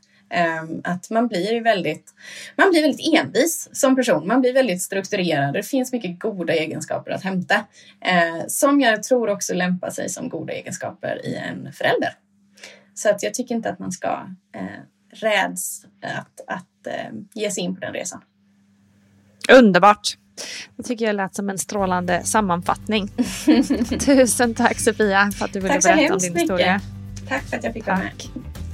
[0.60, 2.14] Um, att man blir väldigt,
[2.56, 4.28] man blir väldigt envis som person.
[4.28, 5.54] Man blir väldigt strukturerad.
[5.54, 7.64] Det finns mycket goda egenskaper att hämta.
[8.46, 12.10] Som jag tror också lämpar sig som goda egenskaper i en förälder.
[12.94, 14.26] Så att jag tycker inte att man ska
[15.12, 18.20] räds att, att uh, ge sig in på den resan.
[19.52, 20.16] Underbart!
[20.76, 23.08] Det tycker jag lät som en strålande sammanfattning.
[24.00, 26.42] Tusen tack Sofia för att du ville berätta om din mycket.
[26.42, 26.80] historia.
[27.28, 28.12] Tack för att jag fick vara med.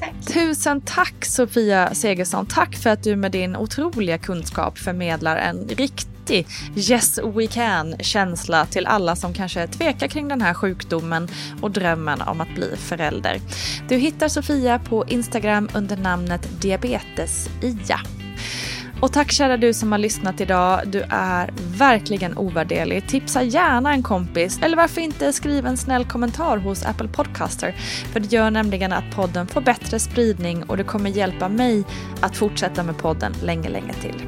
[0.00, 0.34] Tack.
[0.34, 2.46] Tusen tack Sofia Segersson.
[2.46, 5.66] Tack för att du med din otroliga kunskap förmedlar en
[6.28, 11.28] riktig yes we can känsla till alla som kanske tvekar kring den här sjukdomen
[11.60, 13.40] och drömmen om att bli förälder.
[13.88, 18.00] Du hittar Sofia på Instagram under namnet diabetes-ia.
[19.00, 20.80] Och tack kära du som har lyssnat idag.
[20.86, 23.08] Du är verkligen ovärderlig.
[23.08, 27.72] Tipsa gärna en kompis eller varför inte skriv en snäll kommentar hos Apple Podcaster.
[28.12, 31.84] För det gör nämligen att podden får bättre spridning och det kommer hjälpa mig
[32.20, 34.22] att fortsätta med podden länge, länge till.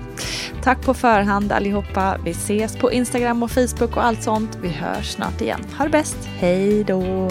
[0.62, 2.18] Tack på förhand allihopa.
[2.24, 4.58] Vi ses på Instagram och Facebook och allt sånt.
[4.62, 5.60] Vi hörs snart igen.
[5.78, 6.16] Ha det bäst.
[6.38, 7.30] Hej då!